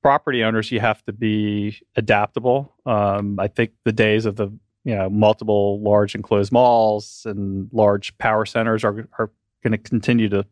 property 0.00 0.42
owners, 0.42 0.72
you 0.72 0.80
have 0.80 1.04
to 1.04 1.12
be 1.12 1.78
adaptable. 1.94 2.74
Um, 2.86 3.38
I 3.38 3.48
think 3.48 3.72
the 3.84 3.92
days 3.92 4.24
of 4.24 4.36
the 4.36 4.48
you 4.84 4.94
know 4.94 5.10
multiple 5.10 5.78
large 5.82 6.14
enclosed 6.14 6.52
malls 6.52 7.26
and 7.26 7.68
large 7.70 8.16
power 8.16 8.46
centers 8.46 8.82
are 8.82 9.06
are 9.18 9.30
going 9.62 9.72
to 9.72 9.78
continue 9.78 10.30
to 10.30 10.46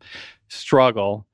struggle. 0.49 1.25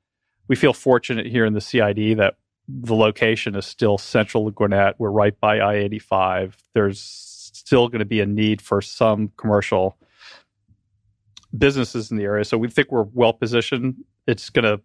We 0.47 0.55
feel 0.55 0.73
fortunate 0.73 1.25
here 1.25 1.43
in 1.43 1.53
the 1.53 1.61
CID 1.61 2.17
that 2.19 2.35
the 2.69 2.95
location 2.95 3.55
is 3.55 3.65
still 3.65 3.97
central 3.97 4.45
to 4.45 4.51
Gwinnett. 4.51 4.95
We're 4.97 5.11
right 5.11 5.37
by 5.41 5.59
I 5.59 5.75
85. 5.75 6.57
There's 6.73 7.01
still 7.71 7.87
going 7.87 7.99
to 7.99 8.05
be 8.05 8.19
a 8.19 8.25
need 8.25 8.61
for 8.61 8.81
some 8.81 9.31
commercial 9.37 9.95
businesses 11.57 12.11
in 12.11 12.17
the 12.17 12.25
area. 12.25 12.43
So 12.43 12.57
we 12.57 12.67
think 12.67 12.91
we're 12.91 13.07
well 13.13 13.31
positioned. 13.31 13.95
It's 14.27 14.49
going 14.49 14.65
to, 14.65 14.81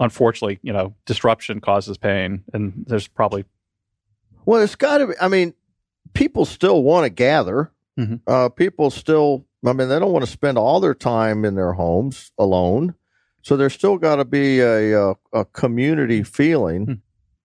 unfortunately, 0.00 0.58
you 0.60 0.72
know, 0.72 0.96
disruption 1.04 1.60
causes 1.60 1.96
pain. 1.96 2.42
And 2.52 2.84
there's 2.88 3.06
probably, 3.06 3.44
Well, 4.44 4.60
it's 4.60 4.74
got 4.74 4.98
to 4.98 5.06
be. 5.06 5.14
I 5.20 5.28
mean, 5.28 5.54
people 6.14 6.46
still 6.46 6.82
want 6.82 7.04
to 7.04 7.10
gather. 7.10 7.70
Mhm. 7.96 8.20
Uh, 8.26 8.48
people 8.48 8.90
still 8.90 9.46
I 9.64 9.72
mean, 9.72 9.88
they 9.88 9.98
don't 10.00 10.12
want 10.12 10.24
to 10.24 10.30
spend 10.30 10.58
all 10.58 10.80
their 10.80 10.94
time 10.94 11.44
in 11.44 11.54
their 11.54 11.74
homes 11.74 12.32
alone. 12.38 12.96
So 13.42 13.56
there's 13.56 13.74
still 13.74 13.98
got 13.98 14.16
to 14.16 14.24
be 14.24 14.58
a, 14.58 15.10
a, 15.10 15.14
a 15.32 15.44
community 15.44 16.24
feeling. 16.24 16.84
Hmm. 16.86 16.92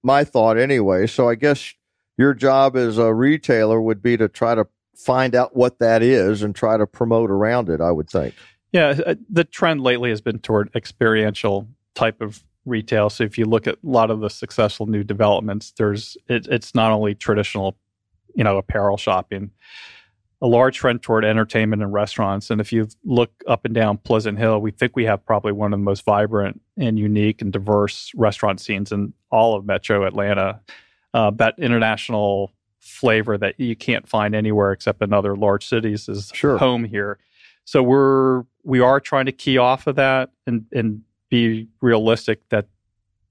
My 0.02 0.24
thought, 0.24 0.58
anyway. 0.58 1.06
So 1.06 1.30
I 1.30 1.36
guess 1.36 1.76
your 2.22 2.34
job 2.34 2.78
as 2.78 2.98
a 2.98 3.14
retailer 3.14 3.82
would 3.82 4.02
be 4.02 4.16
to 4.18 4.30
try 4.30 4.56
to 4.56 4.68
find 4.96 5.36
out 5.36 5.56
what 5.56 5.80
that 5.80 6.04
is 6.04 6.44
and 6.44 6.56
try 6.56 6.78
to 6.78 6.86
promote 6.86 7.32
around 7.32 7.70
it. 7.70 7.82
I 7.82 7.92
would 7.92 8.10
think. 8.10 8.36
Yeah, 8.72 9.00
uh, 9.06 9.16
the 9.30 9.44
trend 9.44 9.82
lately 9.82 10.12
has 10.12 10.22
been 10.22 10.40
toward 10.40 10.70
experiential 10.76 11.68
type 11.96 12.22
of 12.22 12.44
retail. 12.66 13.10
So 13.10 13.24
if 13.24 13.38
you 13.38 13.46
look 13.46 13.68
at 13.68 13.76
a 13.76 13.78
lot 13.84 14.12
of 14.12 14.22
the 14.22 14.30
successful 14.30 14.86
new 14.86 15.04
developments, 15.04 15.74
there's 15.78 16.16
it, 16.30 16.48
it's 16.48 16.76
not 16.76 16.92
only 16.92 17.16
traditional, 17.16 17.78
you 18.36 18.44
know, 18.44 18.58
apparel 18.58 18.98
shopping 18.98 19.52
a 20.42 20.48
large 20.48 20.78
trend 20.78 21.04
toward 21.04 21.24
entertainment 21.24 21.84
and 21.84 21.94
restaurants. 21.94 22.50
And 22.50 22.60
if 22.60 22.74
you 22.74 22.88
look 23.04 23.32
up 23.48 23.64
and 23.64 23.76
down 23.76 23.98
Pleasant 23.98 24.40
Hill, 24.40 24.60
we 24.60 24.72
think 24.72 24.96
we 24.96 25.06
have 25.06 25.24
probably 25.24 25.52
one 25.52 25.72
of 25.72 25.80
the 25.80 25.84
most 25.84 26.04
vibrant 26.04 26.60
and 26.78 26.98
unique 26.98 27.42
and 27.42 27.54
diverse 27.54 28.12
restaurant 28.16 28.60
scenes 28.60 28.92
in 28.92 29.14
all 29.30 29.56
of 29.56 29.66
Metro 29.66 30.06
Atlanta. 30.06 30.60
Uh, 31.14 31.30
that 31.32 31.56
international 31.58 32.52
flavor 32.80 33.38
that 33.38 33.60
you 33.60 33.76
can't 33.76 34.08
find 34.08 34.34
anywhere 34.34 34.72
except 34.72 35.02
in 35.02 35.14
other 35.14 35.36
large 35.36 35.66
cities 35.68 36.08
is 36.10 36.32
Sure. 36.34 36.58
home 36.58 36.84
here. 36.84 37.20
So 37.66 37.84
we're 37.84 38.44
we 38.64 38.80
are 38.80 39.00
trying 39.00 39.26
to 39.26 39.32
key 39.32 39.58
off 39.58 39.88
of 39.88 39.96
that 39.98 40.32
and 40.48 40.66
and 40.72 41.02
be 41.30 41.68
realistic 41.82 42.48
that 42.50 42.68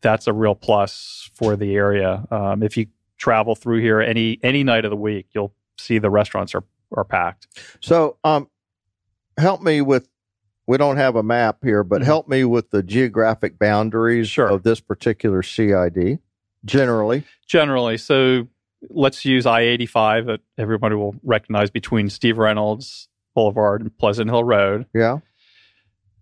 that's 0.03 0.27
a 0.27 0.33
real 0.33 0.55
plus 0.55 1.31
for 1.35 1.57
the 1.57 1.75
area. 1.77 2.27
Um, 2.31 2.63
if 2.63 2.77
you 2.77 2.87
travel 3.19 3.55
through 3.55 3.81
here 3.81 4.01
any 4.01 4.39
any 4.43 4.63
night 4.65 4.85
of 4.85 4.91
the 4.91 4.97
week, 4.97 5.27
you'll 5.35 5.53
see 5.79 5.99
the 5.99 6.11
restaurants 6.11 6.55
are 6.55 6.65
are 6.97 7.05
packed. 7.05 7.47
So, 7.81 8.17
um, 8.25 8.49
help 9.39 9.63
me 9.63 9.81
with. 9.81 10.09
We 10.67 10.77
don't 10.77 10.99
have 10.99 11.17
a 11.17 11.23
map 11.25 11.59
here, 11.65 11.83
but 11.83 12.01
Mhm. 12.03 12.05
help 12.05 12.29
me 12.29 12.45
with 12.45 12.71
the 12.71 12.83
geographic 12.83 13.59
boundaries 13.59 14.29
Sure. 14.29 14.49
of 14.49 14.63
this 14.63 14.79
particular 14.81 15.43
CID. 15.43 16.21
Generally, 16.65 17.25
Generally, 17.47 17.99
so 17.99 18.47
let's 18.89 19.25
use 19.25 19.47
I 19.47 19.63
eighty 19.63 19.87
five 19.87 20.27
that 20.27 20.41
everybody 20.59 20.95
will 20.95 21.15
recognize 21.23 21.71
between 21.71 22.09
Steve 22.11 22.39
Reynolds 22.39 23.09
Boulevard 23.35 23.81
and 23.83 23.97
Pleasant 23.99 24.31
Hill 24.31 24.45
Road. 24.45 24.87
yeah. 24.95 25.19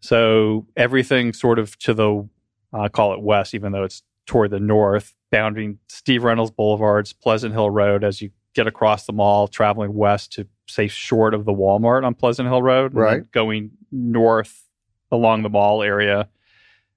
So 0.01 0.67
everything 0.77 1.33
sort 1.33 1.59
of 1.59 1.77
to 1.81 1.95
the 1.95 2.29
I 2.73 2.89
call 2.89 3.15
it 3.15 3.21
west, 3.21 3.55
even 3.55 3.73
though 3.73 3.83
it's 3.85 4.03
toward 4.27 4.51
the 4.51 4.61
north, 4.61 5.15
bounding 5.33 5.79
Steve 5.89 6.23
Reynolds 6.23 6.51
Boulevard's 6.51 7.13
Pleasant 7.13 7.53
Hill 7.55 7.71
Road 7.71 8.05
as 8.05 8.21
you 8.21 8.31
get 8.55 8.67
across 8.67 9.07
the 9.07 9.13
mall, 9.13 9.49
traveling 9.49 9.95
west 9.95 10.33
to 10.35 10.47
say 10.69 10.87
short 10.87 11.33
of 11.35 11.45
the 11.47 11.53
Walmart 11.53 12.05
on 12.05 12.15
Pleasant 12.15 12.49
Hill 12.49 12.63
Road, 12.63 12.95
Right. 12.95 13.31
going 13.33 13.71
north 13.91 14.65
along 15.11 15.43
the 15.43 15.49
mall 15.49 15.83
area, 15.83 16.29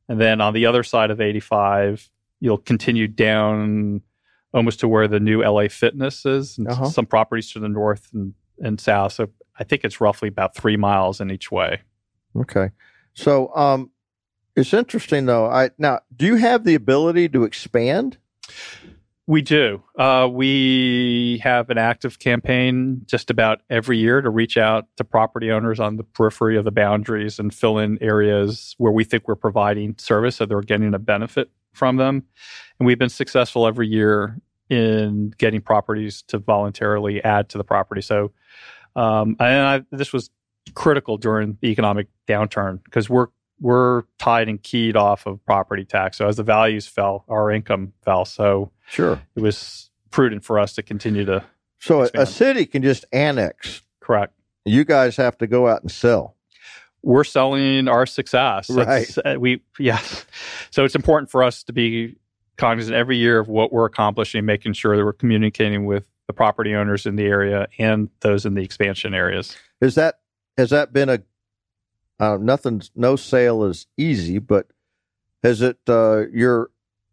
and 0.09 0.19
then 0.19 0.41
on 0.41 0.53
the 0.53 0.65
other 0.65 0.83
side 0.83 1.09
of 1.09 1.21
85, 1.21 2.09
you'll 2.41 2.57
continue 2.57 3.07
down 3.07 4.01
almost 4.53 4.81
to 4.81 4.87
where 4.89 5.07
the 5.07 5.19
new 5.21 5.41
LA 5.41 5.69
Fitness 5.69 6.25
is, 6.25 6.57
and 6.57 6.67
Uh-huh. 6.67 6.85
some 6.89 7.05
properties 7.05 7.49
to 7.53 7.59
the 7.59 7.69
north 7.69 8.09
and, 8.13 8.33
and 8.59 8.81
south. 8.81 9.13
So 9.13 9.29
I 9.57 9.63
think 9.63 9.85
it's 9.85 10.01
roughly 10.01 10.27
about 10.27 10.55
three 10.55 10.75
miles 10.75 11.21
in 11.21 11.31
each 11.31 11.49
way. 11.49 11.81
Okay. 12.35 12.71
So, 13.13 13.55
um, 13.55 13.91
it's 14.55 14.73
interesting 14.73 15.25
though. 15.27 15.45
I 15.45 15.69
now, 15.77 16.01
do 16.13 16.25
you 16.25 16.35
have 16.35 16.65
the 16.65 16.75
ability 16.75 17.29
to 17.29 17.45
expand? 17.45 18.17
We 19.27 19.41
do. 19.41 19.81
Uh, 19.97 20.27
we 20.29 21.39
have 21.43 21.69
an 21.69 21.77
active 21.77 22.19
campaign 22.19 23.03
just 23.05 23.29
about 23.29 23.61
every 23.69 23.97
year 23.97 24.19
to 24.19 24.29
reach 24.29 24.57
out 24.57 24.87
to 24.97 25.05
property 25.05 25.51
owners 25.51 25.79
on 25.79 25.95
the 25.95 26.03
periphery 26.03 26.57
of 26.57 26.65
the 26.65 26.71
boundaries 26.71 27.39
and 27.39 27.53
fill 27.53 27.77
in 27.77 27.97
areas 28.01 28.75
where 28.77 28.91
we 28.91 29.05
think 29.05 29.27
we're 29.29 29.35
providing 29.35 29.95
service 29.97 30.35
so 30.37 30.45
they're 30.45 30.59
getting 30.61 30.93
a 30.93 30.99
benefit 30.99 31.49
from 31.73 31.97
them. 31.97 32.23
And 32.79 32.87
we've 32.87 32.99
been 32.99 33.09
successful 33.09 33.67
every 33.67 33.87
year 33.87 34.37
in 34.69 35.33
getting 35.37 35.61
properties 35.61 36.21
to 36.23 36.37
voluntarily 36.37 37.23
add 37.23 37.49
to 37.49 37.57
the 37.57 37.63
property. 37.63 38.01
So, 38.01 38.31
um, 38.95 39.35
and 39.39 39.67
I, 39.67 39.81
this 39.95 40.13
was 40.13 40.29
critical 40.73 41.17
during 41.17 41.57
the 41.61 41.67
economic 41.69 42.07
downturn 42.27 42.83
because 42.83 43.09
we're 43.09 43.27
we're 43.59 44.03
tied 44.17 44.49
and 44.49 44.61
keyed 44.63 44.95
off 44.95 45.27
of 45.27 45.43
property 45.45 45.85
tax. 45.85 46.17
So 46.17 46.27
as 46.27 46.37
the 46.37 46.43
values 46.43 46.87
fell, 46.87 47.25
our 47.29 47.51
income 47.51 47.93
fell. 48.03 48.25
So 48.25 48.71
Sure. 48.87 49.21
it 49.35 49.41
was 49.41 49.91
prudent 50.09 50.43
for 50.43 50.57
us 50.57 50.73
to 50.73 50.81
continue 50.81 51.25
to 51.25 51.43
So 51.77 52.01
a, 52.01 52.09
a 52.15 52.25
city 52.25 52.65
can 52.65 52.81
just 52.81 53.05
annex. 53.13 53.83
correct. 53.99 54.33
You 54.65 54.83
guys 54.83 55.15
have 55.17 55.37
to 55.39 55.47
go 55.47 55.67
out 55.67 55.83
and 55.83 55.91
sell. 55.91 56.35
We're 57.03 57.23
selling 57.23 57.87
our 57.87 58.05
success. 58.05 58.69
Right. 58.69 59.03
It's, 59.03 59.17
uh, 59.17 59.35
we 59.39 59.61
yes. 59.79 60.25
So 60.69 60.85
it's 60.85 60.95
important 60.95 61.31
for 61.31 61.43
us 61.43 61.63
to 61.63 61.73
be 61.73 62.17
cognizant 62.57 62.95
every 62.95 63.17
year 63.17 63.39
of 63.39 63.47
what 63.47 63.73
we're 63.73 63.85
accomplishing, 63.85 64.45
making 64.45 64.73
sure 64.73 64.95
that 64.95 65.03
we're 65.03 65.13
communicating 65.13 65.85
with 65.85 66.07
the 66.27 66.33
property 66.33 66.75
owners 66.75 67.05
in 67.05 67.15
the 67.15 67.25
area 67.25 67.67
and 67.79 68.09
those 68.21 68.45
in 68.45 68.53
the 68.53 68.61
expansion 68.61 69.13
areas. 69.13 69.57
Is 69.81 69.95
that 69.95 70.19
has 70.57 70.69
that 70.69 70.93
been 70.93 71.09
a 71.09 71.19
uh, 72.19 72.37
nothing's 72.39 72.91
no 72.95 73.15
sale 73.15 73.63
is 73.63 73.87
easy, 73.97 74.37
but 74.37 74.67
has 75.43 75.61
it 75.61 75.79
uh, 75.87 76.27
your 76.31 76.69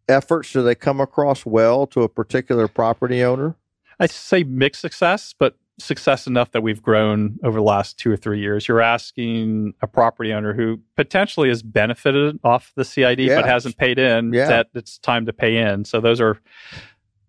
efforts 0.07 0.51
do 0.53 0.61
they 0.61 0.75
come 0.75 1.01
across 1.01 1.45
well 1.45 1.87
to 1.87 2.03
a 2.03 2.09
particular 2.09 2.67
property 2.67 3.23
owner? 3.23 3.55
I 3.99 4.05
say 4.05 4.43
mixed 4.43 4.81
success, 4.81 5.33
but 5.37 5.57
success 5.79 6.27
enough 6.27 6.51
that 6.51 6.61
we've 6.61 6.81
grown 6.81 7.39
over 7.43 7.57
the 7.57 7.63
last 7.63 7.97
two 7.97 8.11
or 8.11 8.17
three 8.17 8.39
years. 8.39 8.67
You're 8.67 8.81
asking 8.81 9.73
a 9.81 9.87
property 9.87 10.33
owner 10.33 10.53
who 10.53 10.79
potentially 10.95 11.47
has 11.49 11.63
benefited 11.63 12.39
off 12.43 12.71
the 12.75 12.83
CID 12.85 13.19
Yeah. 13.21 13.37
but 13.37 13.45
hasn't 13.45 13.77
paid 13.77 13.97
in 13.97 14.33
Yeah. 14.33 14.47
that 14.47 14.67
it's 14.75 14.97
time 14.97 15.25
to 15.25 15.33
pay 15.33 15.57
in. 15.57 15.85
So 15.85 16.01
those 16.01 16.19
are 16.21 16.37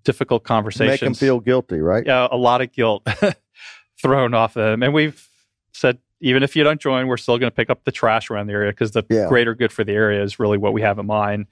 difficult 0.05 0.43
conversations. 0.45 0.91
Make 0.93 1.01
them 1.01 1.15
feel 1.15 1.41
guilty, 1.41 1.81
right? 1.81 2.05
yeah, 2.05 2.27
a 2.31 2.37
lot 2.37 2.61
of 2.61 2.73
guilt 2.73 3.07
thrown 4.03 4.35
off 4.35 4.55
them. 4.55 4.83
And 4.83 4.93
we've 4.95 5.29
said, 5.73 5.99
even 6.21 6.43
if 6.43 6.57
you 6.57 6.65
don't 6.65 6.81
join, 6.81 7.07
we're 7.07 7.17
still 7.17 7.39
going 7.39 7.51
to 7.51 7.55
pick 7.55 7.71
up 7.71 7.85
the 7.85 7.93
trash 7.93 8.31
around 8.31 8.47
the 8.47 8.53
area 8.55 8.73
because 8.73 8.91
the 8.93 9.05
Yeah. 9.09 9.29
greater 9.29 9.55
good 9.55 9.73
for 9.73 9.85
the 9.85 9.93
area 9.93 10.23
is 10.23 10.39
really 10.39 10.59
what 10.59 10.73
we 10.73 10.83
have 10.83 10.99
in 10.99 11.07
mind. 11.07 11.47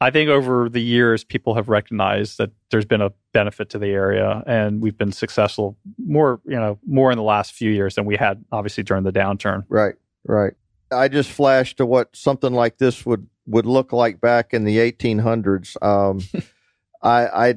I 0.00 0.10
think 0.10 0.28
over 0.28 0.68
the 0.68 0.80
years, 0.80 1.24
people 1.24 1.54
have 1.54 1.68
recognized 1.68 2.38
that 2.38 2.50
there's 2.70 2.84
been 2.84 3.00
a 3.00 3.12
benefit 3.32 3.70
to 3.70 3.78
the 3.78 3.88
area, 3.88 4.42
and 4.46 4.82
we've 4.82 4.96
been 4.96 5.12
successful 5.12 5.76
more, 5.98 6.40
you 6.44 6.56
know, 6.56 6.78
more 6.86 7.10
in 7.10 7.16
the 7.16 7.24
last 7.24 7.52
few 7.52 7.70
years 7.70 7.94
than 7.94 8.04
we 8.04 8.16
had 8.16 8.44
obviously 8.52 8.82
during 8.82 9.04
the 9.04 9.12
downturn. 9.12 9.64
Right, 9.68 9.94
right. 10.24 10.52
I 10.92 11.08
just 11.08 11.30
flashed 11.30 11.78
to 11.78 11.86
what 11.86 12.14
something 12.14 12.52
like 12.52 12.78
this 12.78 13.06
would 13.06 13.26
would 13.46 13.66
look 13.66 13.92
like 13.92 14.20
back 14.20 14.52
in 14.52 14.64
the 14.64 14.76
1800s. 14.78 15.80
Um, 15.82 16.20
I, 17.02 17.48
I 17.48 17.54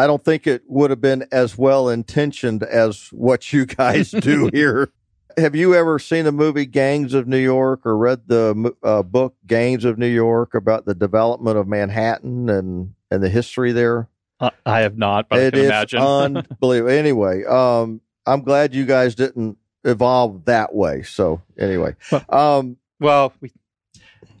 I 0.00 0.06
don't 0.06 0.24
think 0.24 0.46
it 0.46 0.62
would 0.66 0.90
have 0.90 1.00
been 1.00 1.26
as 1.32 1.58
well 1.58 1.88
intentioned 1.88 2.62
as 2.62 3.08
what 3.12 3.52
you 3.52 3.66
guys 3.66 4.10
do 4.12 4.48
here. 4.52 4.90
Have 5.38 5.54
you 5.54 5.74
ever 5.74 5.98
seen 5.98 6.24
the 6.24 6.32
movie 6.32 6.66
Gangs 6.66 7.14
of 7.14 7.28
New 7.28 7.38
York 7.38 7.86
or 7.86 7.96
read 7.96 8.26
the 8.26 8.74
uh, 8.82 9.02
book 9.02 9.36
Gangs 9.46 9.84
of 9.84 9.96
New 9.96 10.08
York 10.08 10.54
about 10.54 10.84
the 10.84 10.94
development 10.94 11.56
of 11.56 11.68
Manhattan 11.68 12.48
and 12.48 12.94
and 13.10 13.22
the 13.22 13.28
history 13.28 13.72
there? 13.72 14.08
Uh, 14.40 14.50
I 14.66 14.80
have 14.80 14.98
not, 14.98 15.28
but 15.28 15.38
I 15.38 15.50
can 15.50 15.60
is 15.60 15.66
imagine. 15.66 16.00
unbelievable. 16.02 16.92
Anyway, 16.92 17.44
um, 17.44 18.00
I'm 18.26 18.42
glad 18.42 18.74
you 18.74 18.84
guys 18.84 19.14
didn't 19.14 19.58
evolve 19.84 20.44
that 20.46 20.74
way. 20.74 21.02
So 21.02 21.40
anyway, 21.56 21.94
um, 22.28 22.76
well, 23.00 23.32
we, 23.40 23.52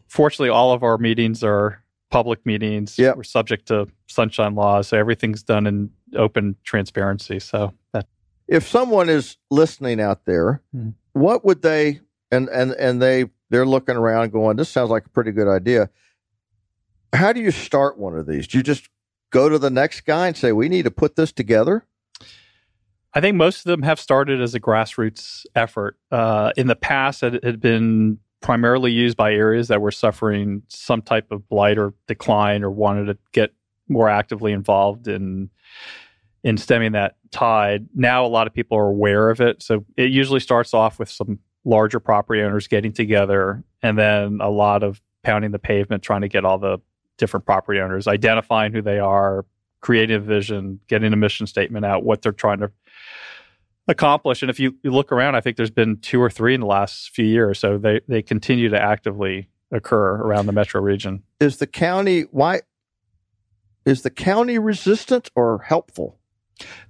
fortunately, 0.08 0.50
all 0.50 0.72
of 0.72 0.82
our 0.82 0.98
meetings 0.98 1.44
are 1.44 1.82
public 2.10 2.44
meetings. 2.44 2.98
Yep. 2.98 3.16
We're 3.16 3.22
subject 3.22 3.68
to 3.68 3.88
sunshine 4.08 4.54
laws, 4.54 4.88
so 4.88 4.98
everything's 4.98 5.42
done 5.42 5.66
in 5.66 5.90
open 6.16 6.56
transparency. 6.64 7.38
So 7.38 7.72
that 7.92 8.06
if 8.48 8.66
someone 8.66 9.08
is 9.08 9.36
listening 9.50 10.00
out 10.00 10.24
there, 10.24 10.62
Hmm. 10.72 10.90
what 11.12 11.44
would 11.44 11.62
they 11.62 12.00
and 12.30 12.48
and 12.48 12.72
and 12.72 13.00
they 13.00 13.26
they're 13.50 13.66
looking 13.66 13.96
around 13.96 14.32
going, 14.32 14.56
this 14.56 14.68
sounds 14.68 14.90
like 14.90 15.06
a 15.06 15.10
pretty 15.10 15.32
good 15.32 15.48
idea. 15.48 15.88
How 17.14 17.32
do 17.32 17.40
you 17.40 17.50
start 17.50 17.98
one 17.98 18.14
of 18.18 18.26
these? 18.26 18.46
Do 18.46 18.58
you 18.58 18.62
just 18.62 18.90
go 19.30 19.48
to 19.48 19.58
the 19.58 19.70
next 19.70 20.02
guy 20.02 20.26
and 20.26 20.36
say, 20.36 20.52
we 20.52 20.68
need 20.68 20.82
to 20.82 20.90
put 20.90 21.16
this 21.16 21.32
together? 21.32 21.86
I 23.14 23.20
think 23.22 23.36
most 23.36 23.60
of 23.60 23.64
them 23.64 23.82
have 23.82 23.98
started 23.98 24.42
as 24.42 24.54
a 24.54 24.60
grassroots 24.60 25.46
effort. 25.54 25.96
Uh, 26.10 26.52
in 26.58 26.66
the 26.66 26.76
past, 26.76 27.22
it 27.22 27.42
had 27.42 27.58
been 27.60 28.18
primarily 28.42 28.92
used 28.92 29.16
by 29.16 29.32
areas 29.32 29.68
that 29.68 29.80
were 29.80 29.90
suffering 29.90 30.62
some 30.68 31.00
type 31.00 31.32
of 31.32 31.48
blight 31.48 31.78
or 31.78 31.94
decline 32.06 32.62
or 32.62 32.70
wanted 32.70 33.06
to 33.06 33.16
get 33.32 33.52
more 33.88 34.10
actively 34.10 34.52
involved 34.52 35.08
in 35.08 35.48
in 36.44 36.56
stemming 36.56 36.92
that 36.92 37.16
tide. 37.30 37.86
Now, 37.94 38.24
a 38.24 38.28
lot 38.28 38.46
of 38.46 38.54
people 38.54 38.78
are 38.78 38.88
aware 38.88 39.30
of 39.30 39.40
it. 39.40 39.62
So 39.62 39.84
it 39.96 40.10
usually 40.10 40.40
starts 40.40 40.72
off 40.74 40.98
with 40.98 41.10
some 41.10 41.38
larger 41.64 42.00
property 42.00 42.40
owners 42.42 42.68
getting 42.68 42.92
together 42.92 43.64
and 43.82 43.98
then 43.98 44.38
a 44.40 44.48
lot 44.48 44.82
of 44.82 45.00
pounding 45.22 45.50
the 45.50 45.58
pavement, 45.58 46.02
trying 46.02 46.22
to 46.22 46.28
get 46.28 46.44
all 46.44 46.58
the 46.58 46.78
different 47.16 47.44
property 47.44 47.80
owners, 47.80 48.06
identifying 48.06 48.72
who 48.72 48.80
they 48.80 48.98
are, 48.98 49.44
creating 49.80 50.16
a 50.16 50.20
vision, 50.20 50.80
getting 50.88 51.12
a 51.12 51.16
mission 51.16 51.46
statement 51.46 51.84
out, 51.84 52.04
what 52.04 52.22
they're 52.22 52.32
trying 52.32 52.60
to 52.60 52.70
accomplish. 53.88 54.42
And 54.42 54.50
if 54.50 54.60
you, 54.60 54.76
you 54.82 54.90
look 54.90 55.12
around, 55.12 55.34
I 55.34 55.40
think 55.40 55.56
there's 55.56 55.70
been 55.70 55.98
two 55.98 56.20
or 56.20 56.30
three 56.30 56.54
in 56.54 56.60
the 56.60 56.66
last 56.66 57.10
few 57.10 57.24
years. 57.24 57.58
So 57.58 57.78
they, 57.78 58.00
they 58.06 58.22
continue 58.22 58.68
to 58.68 58.80
actively 58.80 59.48
occur 59.70 60.16
around 60.16 60.46
the 60.46 60.52
metro 60.52 60.80
region. 60.80 61.22
Is 61.40 61.58
the 61.58 61.66
county 61.66 62.22
why 62.22 62.62
is 63.84 64.02
the 64.02 64.10
county 64.10 64.58
resistant 64.58 65.30
or 65.34 65.60
helpful? 65.60 66.17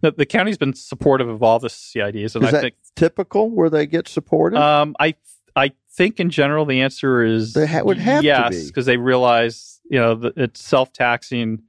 The, 0.00 0.12
the 0.12 0.26
county's 0.26 0.58
been 0.58 0.74
supportive 0.74 1.28
of 1.28 1.42
all 1.42 1.58
the 1.58 1.68
CIDs, 1.68 2.34
and 2.34 2.44
is 2.44 2.48
I 2.48 2.50
that 2.52 2.60
think 2.60 2.74
typical 2.96 3.50
where 3.50 3.70
they 3.70 3.86
get 3.86 4.08
supported? 4.08 4.58
um, 4.60 4.94
I 5.00 5.14
I 5.56 5.72
think 5.90 6.20
in 6.20 6.30
general 6.30 6.64
the 6.64 6.80
answer 6.80 7.22
is 7.24 7.52
They 7.54 7.66
ha- 7.66 7.82
would 7.82 7.98
have 7.98 8.22
yes 8.24 8.50
be. 8.50 8.66
because 8.68 8.86
they 8.86 8.96
realize 8.96 9.80
you 9.90 9.98
know 9.98 10.30
it's 10.36 10.62
self 10.62 10.92
taxing. 10.92 11.62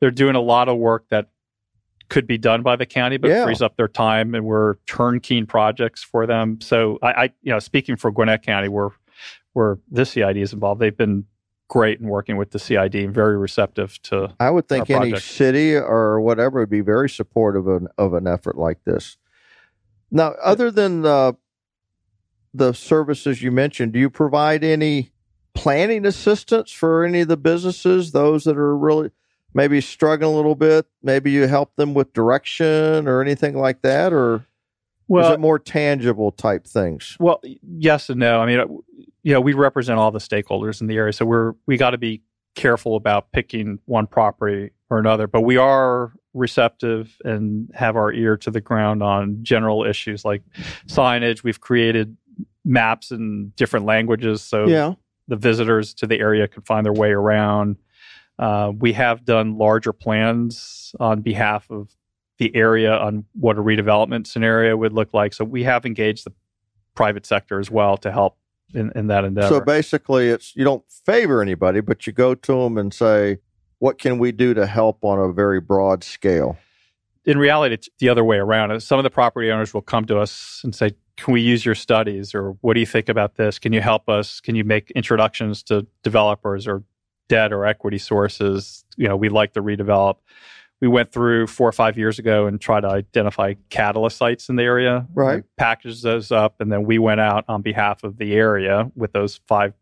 They're 0.00 0.10
doing 0.10 0.36
a 0.36 0.40
lot 0.40 0.68
of 0.68 0.76
work 0.78 1.08
that 1.08 1.28
could 2.08 2.26
be 2.26 2.38
done 2.38 2.62
by 2.62 2.76
the 2.76 2.86
county, 2.86 3.16
but 3.16 3.28
Yeah. 3.30 3.44
frees 3.44 3.60
up 3.62 3.76
their 3.76 3.88
time, 3.88 4.34
and 4.34 4.44
we're 4.44 4.74
turnkey 4.86 5.42
projects 5.44 6.04
for 6.04 6.24
them. 6.26 6.60
So 6.60 6.98
I, 7.02 7.12
I 7.12 7.24
you 7.42 7.50
know 7.52 7.58
speaking 7.58 7.96
for 7.96 8.10
Gwinnett 8.12 8.42
County, 8.44 8.68
where 8.68 8.90
where 9.54 9.78
this 9.90 10.10
CID 10.10 10.36
is 10.36 10.52
involved, 10.52 10.80
they've 10.80 10.96
been 10.96 11.24
great 11.68 12.00
in 12.00 12.06
working 12.06 12.36
with 12.36 12.50
the 12.50 12.58
CID 12.58 12.94
and 12.94 13.14
very 13.14 13.36
receptive 13.36 14.00
to 14.02 14.34
I 14.38 14.50
would 14.50 14.68
think 14.68 14.88
any 14.90 15.16
city 15.16 15.74
or 15.74 16.20
whatever 16.20 16.60
would 16.60 16.70
be 16.70 16.80
very 16.80 17.08
supportive 17.08 17.66
of, 17.66 17.82
an, 17.82 17.88
of 17.98 18.14
an 18.14 18.26
effort 18.26 18.56
like 18.56 18.84
this. 18.84 19.16
Now, 20.10 20.34
other 20.42 20.70
than 20.70 21.04
uh, 21.04 21.32
the 22.54 22.72
services 22.72 23.42
you 23.42 23.50
mentioned, 23.50 23.92
do 23.92 23.98
you 23.98 24.08
provide 24.08 24.62
any 24.62 25.12
planning 25.54 26.06
assistance 26.06 26.70
for 26.70 27.04
any 27.04 27.20
of 27.20 27.28
the 27.28 27.36
businesses, 27.36 28.12
those 28.12 28.44
that 28.44 28.56
are 28.56 28.76
really 28.76 29.10
maybe 29.52 29.80
struggling 29.80 30.32
a 30.32 30.36
little 30.36 30.54
bit? 30.54 30.86
Maybe 31.02 31.32
you 31.32 31.48
help 31.48 31.74
them 31.76 31.94
with 31.94 32.12
direction 32.12 33.08
or 33.08 33.20
anything 33.20 33.58
like 33.58 33.82
that, 33.82 34.12
or 34.12 34.46
is 35.10 35.30
it 35.30 35.40
more 35.40 35.58
tangible 35.58 36.30
type 36.30 36.66
things? 36.66 37.16
Well, 37.18 37.40
yes 37.42 38.08
and 38.08 38.20
no. 38.20 38.40
I 38.40 38.46
mean, 38.46 38.82
you 39.26 39.32
know, 39.32 39.40
we 39.40 39.54
represent 39.54 39.98
all 39.98 40.12
the 40.12 40.20
stakeholders 40.20 40.80
in 40.80 40.86
the 40.86 40.94
area, 40.94 41.12
so 41.12 41.24
we're 41.26 41.54
we 41.66 41.76
got 41.76 41.90
to 41.90 41.98
be 41.98 42.22
careful 42.54 42.94
about 42.94 43.32
picking 43.32 43.80
one 43.84 44.06
property 44.06 44.70
or 44.88 45.00
another. 45.00 45.26
But 45.26 45.40
we 45.40 45.56
are 45.56 46.12
receptive 46.32 47.16
and 47.24 47.68
have 47.74 47.96
our 47.96 48.12
ear 48.12 48.36
to 48.36 48.52
the 48.52 48.60
ground 48.60 49.02
on 49.02 49.38
general 49.42 49.84
issues 49.84 50.24
like 50.24 50.44
signage. 50.86 51.42
We've 51.42 51.60
created 51.60 52.16
maps 52.64 53.10
in 53.10 53.52
different 53.56 53.84
languages, 53.84 54.42
so 54.42 54.68
Yeah, 54.68 54.94
the 55.26 55.34
visitors 55.34 55.92
to 55.94 56.06
the 56.06 56.20
area 56.20 56.46
can 56.46 56.62
find 56.62 56.86
their 56.86 56.92
way 56.92 57.10
around. 57.10 57.78
Uh, 58.38 58.70
we 58.78 58.92
have 58.92 59.24
done 59.24 59.58
larger 59.58 59.92
plans 59.92 60.94
on 61.00 61.22
behalf 61.22 61.68
of 61.68 61.90
the 62.38 62.54
area 62.54 62.96
on 62.96 63.24
what 63.32 63.58
a 63.58 63.60
redevelopment 63.60 64.28
scenario 64.28 64.76
would 64.76 64.92
look 64.92 65.12
like. 65.12 65.34
So 65.34 65.44
we 65.44 65.64
have 65.64 65.84
engaged 65.84 66.26
the 66.26 66.32
private 66.94 67.26
sector 67.26 67.58
as 67.58 67.72
well 67.72 67.96
to 67.96 68.12
help 68.12 68.36
in, 68.74 68.92
in 68.94 69.06
that 69.08 69.24
endeavor. 69.24 69.48
So 69.48 69.60
basically, 69.60 70.28
it's 70.28 70.54
you 70.56 70.64
don't 70.64 70.84
favor 70.90 71.42
anybody, 71.42 71.80
but 71.80 72.06
you 72.06 72.12
go 72.12 72.34
to 72.34 72.62
them 72.62 72.78
and 72.78 72.92
say, 72.92 73.38
"What 73.78 73.98
can 73.98 74.18
we 74.18 74.32
do 74.32 74.54
to 74.54 74.66
help 74.66 75.04
on 75.04 75.18
a 75.18 75.32
very 75.32 75.60
broad 75.60 76.04
scale?" 76.04 76.58
in 77.26 77.38
reality, 77.38 77.74
it's 77.74 77.88
the 77.98 78.08
other 78.08 78.24
way 78.24 78.36
around. 78.36 78.70
Uh, 78.70 78.80
some 78.80 78.98
of 78.98 79.02
the 79.02 79.10
property 79.10 79.50
owners 79.50 79.74
will 79.74 79.82
come 79.82 80.04
to 80.06 80.18
us 80.18 80.60
and 80.64 80.74
say, 80.74 80.92
"Can 81.16 81.34
we 81.34 81.40
use 81.40 81.66
your 81.66 81.74
studies?" 81.74 82.34
or 82.34 82.52
"What 82.60 82.74
do 82.74 82.80
you 82.80 82.86
think 82.86 83.08
about 83.08 83.34
this? 83.34 83.58
Can 83.58 83.72
you 83.72 83.80
help 83.80 84.08
us? 84.08 84.40
Can 84.40 84.54
you 84.54 84.64
make 84.64 84.90
introductions 84.92 85.62
to 85.64 85.86
developers 86.02 86.66
or 86.66 86.84
debt 87.28 87.52
or 87.52 87.66
equity 87.66 87.98
sources? 87.98 88.84
You 88.96 89.08
know, 89.08 89.16
we'd 89.16 89.32
like 89.32 89.52
to 89.54 89.62
redevelop." 89.62 90.16
We 90.80 90.88
went 90.88 91.10
through 91.10 91.46
four 91.46 91.68
or 91.68 91.72
five 91.72 91.96
years 91.96 92.18
ago 92.18 92.46
and 92.46 92.60
tried 92.60 92.82
to 92.82 92.88
identify 92.88 93.54
catalyst 93.70 94.18
sites 94.18 94.48
in 94.48 94.56
the 94.56 94.62
area. 94.62 95.06
Right. 95.14 95.42
Packaged 95.56 96.02
those 96.02 96.30
up, 96.30 96.60
and 96.60 96.70
then 96.70 96.84
we 96.84 96.98
went 96.98 97.20
out 97.20 97.44
on 97.48 97.62
behalf 97.62 98.04
of 98.04 98.18
the 98.18 98.34
area 98.34 98.90
with 98.94 99.12
those 99.12 99.40
five 99.46 99.72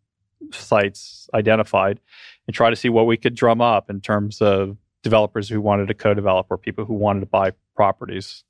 sites 0.52 1.28
identified 1.34 2.00
and 2.46 2.54
try 2.54 2.70
to 2.70 2.76
see 2.76 2.88
what 2.88 3.06
we 3.06 3.16
could 3.16 3.34
drum 3.34 3.60
up 3.60 3.90
in 3.90 4.00
terms 4.00 4.40
of 4.40 4.76
developers 5.02 5.48
who 5.48 5.60
wanted 5.60 5.88
to 5.88 5.94
co-develop 5.94 6.46
or 6.50 6.58
people 6.58 6.84
who 6.84 6.94
wanted 6.94 7.20
to 7.20 7.26
buy 7.26 7.52
properties. 7.74 8.44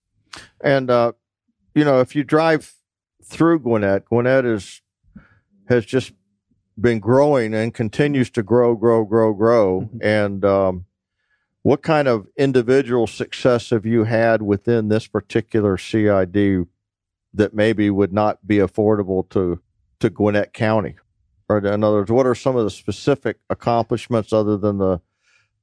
And 0.60 0.90
uh, 0.90 1.12
you 1.74 1.84
know, 1.84 2.00
if 2.00 2.14
you 2.14 2.24
drive 2.24 2.74
through 3.24 3.60
Gwinnett, 3.60 4.04
Gwinnett 4.06 4.44
is 4.44 4.82
has 5.68 5.86
just 5.86 6.12
been 6.78 6.98
growing 6.98 7.54
and 7.54 7.72
continues 7.72 8.30
to 8.30 8.42
grow, 8.42 8.74
grow, 8.74 9.04
grow, 9.04 9.32
grow. 9.32 9.82
Mhm. 9.82 9.98
And 10.02 10.44
um, 10.44 10.84
what 11.64 11.82
kind 11.82 12.06
of 12.06 12.28
individual 12.36 13.06
success 13.06 13.70
have 13.70 13.86
you 13.86 14.04
had 14.04 14.42
within 14.42 14.88
this 14.88 15.06
particular 15.06 15.78
CID 15.78 16.66
that 17.32 17.54
maybe 17.54 17.88
would 17.90 18.12
not 18.12 18.46
be 18.46 18.58
affordable 18.58 19.28
to 19.30 19.60
to 19.98 20.10
Gwinnett 20.10 20.52
County? 20.52 20.96
Or 21.48 21.58
in 21.58 21.82
other 21.82 21.96
words, 21.96 22.10
what 22.10 22.26
are 22.26 22.34
some 22.34 22.54
of 22.54 22.64
the 22.64 22.70
specific 22.70 23.38
accomplishments 23.48 24.32
other 24.32 24.58
than 24.58 24.76
the 24.76 25.00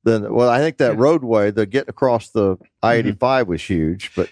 than 0.04 0.34
well, 0.34 0.50
I 0.50 0.58
think 0.58 0.78
that 0.78 0.98
roadway, 0.98 1.52
the 1.52 1.68
getting 1.68 1.90
across 1.90 2.30
the 2.30 2.58
I 2.82 2.96
eighty 2.96 3.12
five 3.12 3.48
was 3.48 3.62
huge, 3.62 4.12
but 4.16 4.30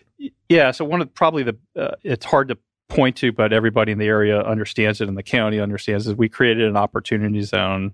Yeah, 0.49 0.71
so 0.71 0.85
one 0.85 1.01
of 1.01 1.13
probably 1.13 1.43
the 1.43 1.57
uh, 1.77 1.91
it's 2.03 2.25
hard 2.25 2.47
to 2.47 2.57
point 2.87 3.15
to, 3.17 3.31
but 3.31 3.53
everybody 3.53 3.91
in 3.91 3.99
the 3.99 4.07
area 4.07 4.41
understands 4.41 5.01
it, 5.01 5.07
and 5.07 5.15
the 5.15 5.21
county 5.21 5.59
understands 5.59 6.07
it. 6.07 6.17
We 6.17 6.29
created 6.29 6.67
an 6.67 6.77
opportunity 6.77 7.43
zone 7.43 7.93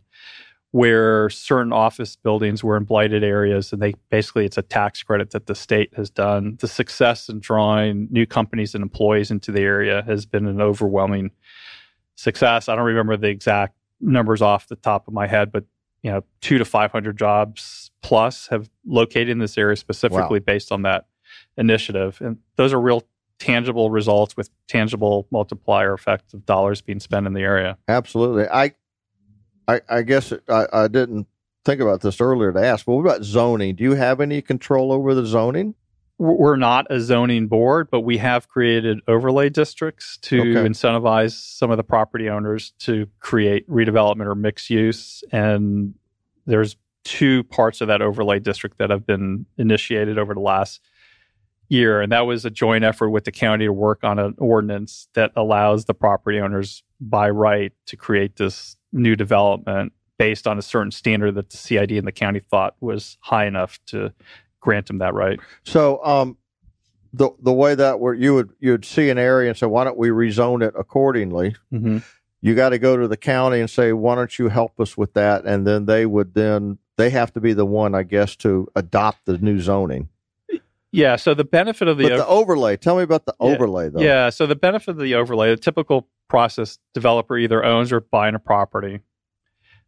where 0.75 1.29
certain 1.29 1.71
office 1.71 2.17
buildings 2.17 2.61
were 2.61 2.75
in 2.75 2.83
blighted 2.83 3.23
areas, 3.23 3.71
and 3.71 3.81
they 3.81 3.93
basically 4.09 4.43
it's 4.43 4.57
a 4.57 4.61
tax 4.61 5.01
credit 5.03 5.31
that 5.31 5.45
the 5.45 5.55
state 5.55 5.89
has 5.95 6.09
done. 6.09 6.57
The 6.59 6.67
success 6.67 7.29
in 7.29 7.39
drawing 7.39 8.09
new 8.11 8.25
companies 8.25 8.75
and 8.75 8.81
employees 8.81 9.31
into 9.31 9.53
the 9.53 9.61
area 9.61 10.03
has 10.05 10.25
been 10.25 10.45
an 10.45 10.59
overwhelming 10.59 11.31
success. 12.15 12.67
I 12.67 12.75
don't 12.75 12.83
remember 12.83 13.15
the 13.15 13.29
exact 13.29 13.77
numbers 14.01 14.41
off 14.41 14.67
the 14.67 14.75
top 14.75 15.07
of 15.07 15.13
my 15.13 15.27
head, 15.27 15.49
but 15.49 15.63
you 16.01 16.11
know, 16.11 16.25
two 16.41 16.57
to 16.57 16.65
five 16.65 16.91
hundred 16.91 17.17
jobs 17.17 17.89
plus 18.01 18.47
have 18.47 18.69
located 18.85 19.29
in 19.29 19.39
this 19.39 19.57
area 19.57 19.77
specifically 19.77 20.41
based 20.41 20.73
on 20.73 20.81
that 20.81 21.07
initiative. 21.55 22.19
And 22.19 22.39
those 22.57 22.73
are 22.73 22.81
real 22.81 23.03
tangible 23.39 23.91
results 23.91 24.35
with 24.35 24.49
tangible 24.67 25.25
multiplier 25.31 25.93
effects 25.93 26.33
of 26.33 26.45
dollars 26.45 26.81
being 26.81 26.99
spent 26.99 27.27
in 27.27 27.31
the 27.31 27.43
area. 27.43 27.77
Absolutely. 27.87 28.49
I, 28.49 28.73
I, 29.67 29.81
I 29.89 30.01
guess 30.03 30.33
I, 30.49 30.65
I 30.71 30.87
didn't 30.87 31.27
think 31.63 31.81
about 31.81 32.01
this 32.01 32.21
earlier 32.21 32.51
to 32.53 32.59
ask, 32.63 32.85
but 32.85 32.93
what 32.95 33.01
about 33.01 33.23
zoning? 33.23 33.75
Do 33.75 33.83
you 33.83 33.93
have 33.93 34.21
any 34.21 34.41
control 34.41 34.91
over 34.91 35.13
the 35.15 35.25
zoning? 35.25 35.75
We're 36.17 36.33
we're 36.35 36.55
not 36.55 36.87
a 36.89 36.99
zoning 37.01 37.47
board, 37.47 37.89
but 37.91 38.01
we 38.01 38.17
have 38.19 38.47
created 38.47 38.99
overlay 39.07 39.49
districts 39.49 40.17
to 40.23 40.39
Okay. 40.39 40.53
incentivize 40.69 41.31
some 41.33 41.71
of 41.71 41.77
the 41.77 41.83
property 41.83 42.29
owners 42.29 42.71
to 42.79 43.07
create 43.19 43.69
redevelopment 43.69 44.27
or 44.27 44.35
mixed 44.35 44.69
use. 44.69 45.23
And 45.31 45.95
there's 46.45 46.77
two 47.03 47.43
parts 47.45 47.81
of 47.81 47.87
that 47.89 48.01
overlay 48.01 48.39
district 48.39 48.77
that 48.77 48.89
have 48.91 49.05
been 49.05 49.45
initiated 49.57 50.17
over 50.17 50.33
the 50.33 50.39
last 50.39 50.79
year. 51.69 52.01
And 52.01 52.11
that 52.11 52.21
was 52.21 52.45
a 52.45 52.49
joint 52.49 52.83
effort 52.83 53.09
with 53.09 53.25
the 53.25 53.31
county 53.31 53.65
to 53.65 53.73
work 53.73 54.03
on 54.03 54.19
an 54.19 54.35
ordinance 54.37 55.07
that 55.13 55.31
allows 55.35 55.85
the 55.85 55.93
property 55.93 56.39
owners 56.39 56.83
by 56.99 57.29
right 57.29 57.73
to 57.87 57.97
create 57.97 58.35
this 58.35 58.77
new 58.91 59.15
development 59.15 59.93
based 60.17 60.47
on 60.47 60.57
a 60.57 60.61
certain 60.61 60.91
standard 60.91 61.35
that 61.35 61.49
the 61.49 61.57
CID 61.57 61.91
and 61.91 62.07
the 62.07 62.11
county 62.11 62.39
thought 62.39 62.75
was 62.79 63.17
high 63.21 63.45
enough 63.45 63.79
to 63.87 64.13
grant 64.61 64.87
them 64.87 64.99
that 64.99 65.13
right. 65.13 65.39
So, 65.63 66.03
um, 66.03 66.37
the 67.13 67.29
the 67.41 67.53
way 67.53 67.75
that 67.75 67.99
where 67.99 68.13
you 68.13 68.33
would 68.33 68.51
you 68.59 68.71
would 68.71 68.85
see 68.85 69.09
an 69.09 69.17
area 69.17 69.49
and 69.49 69.57
say, 69.57 69.67
why 69.67 69.85
don't 69.85 69.97
we 69.97 70.09
rezone 70.09 70.61
it 70.65 70.73
accordingly? 70.77 71.55
Mm-hmm. 71.71 71.99
You 72.41 72.55
got 72.55 72.69
to 72.69 72.79
go 72.79 72.97
to 72.97 73.07
the 73.07 73.17
county 73.17 73.59
and 73.59 73.69
say, 73.69 73.93
why 73.93 74.15
don't 74.15 74.37
you 74.37 74.49
help 74.49 74.79
us 74.79 74.97
with 74.97 75.13
that? 75.13 75.45
And 75.45 75.65
then 75.65 75.85
they 75.85 76.05
would 76.05 76.33
then 76.33 76.77
they 76.97 77.09
have 77.11 77.33
to 77.33 77.41
be 77.41 77.53
the 77.53 77.65
one, 77.65 77.95
I 77.95 78.03
guess, 78.03 78.35
to 78.37 78.67
adopt 78.75 79.25
the 79.25 79.37
new 79.37 79.59
zoning. 79.59 80.09
Yeah. 80.95 81.15
So 81.17 81.33
the 81.33 81.43
benefit 81.43 81.87
of 81.87 81.97
the, 81.97 82.09
but 82.09 82.17
the 82.17 82.27
overlay, 82.27 82.77
tell 82.77 82.97
me 82.97 83.03
about 83.03 83.25
the 83.25 83.33
Yeah. 83.39 83.47
overlay 83.47 83.89
though. 83.89 84.01
yeah, 84.01 84.29
so 84.29 84.45
the 84.47 84.55
benefit 84.55 84.91
of 84.91 84.97
the 84.97 85.15
overlay, 85.15 85.49
the 85.49 85.57
typical 85.57 86.07
process, 86.29 86.79
developer 86.93 87.37
either 87.37 87.63
owns 87.63 87.91
or 87.91 87.99
buying 88.01 88.35
a 88.35 88.39
property. 88.39 88.99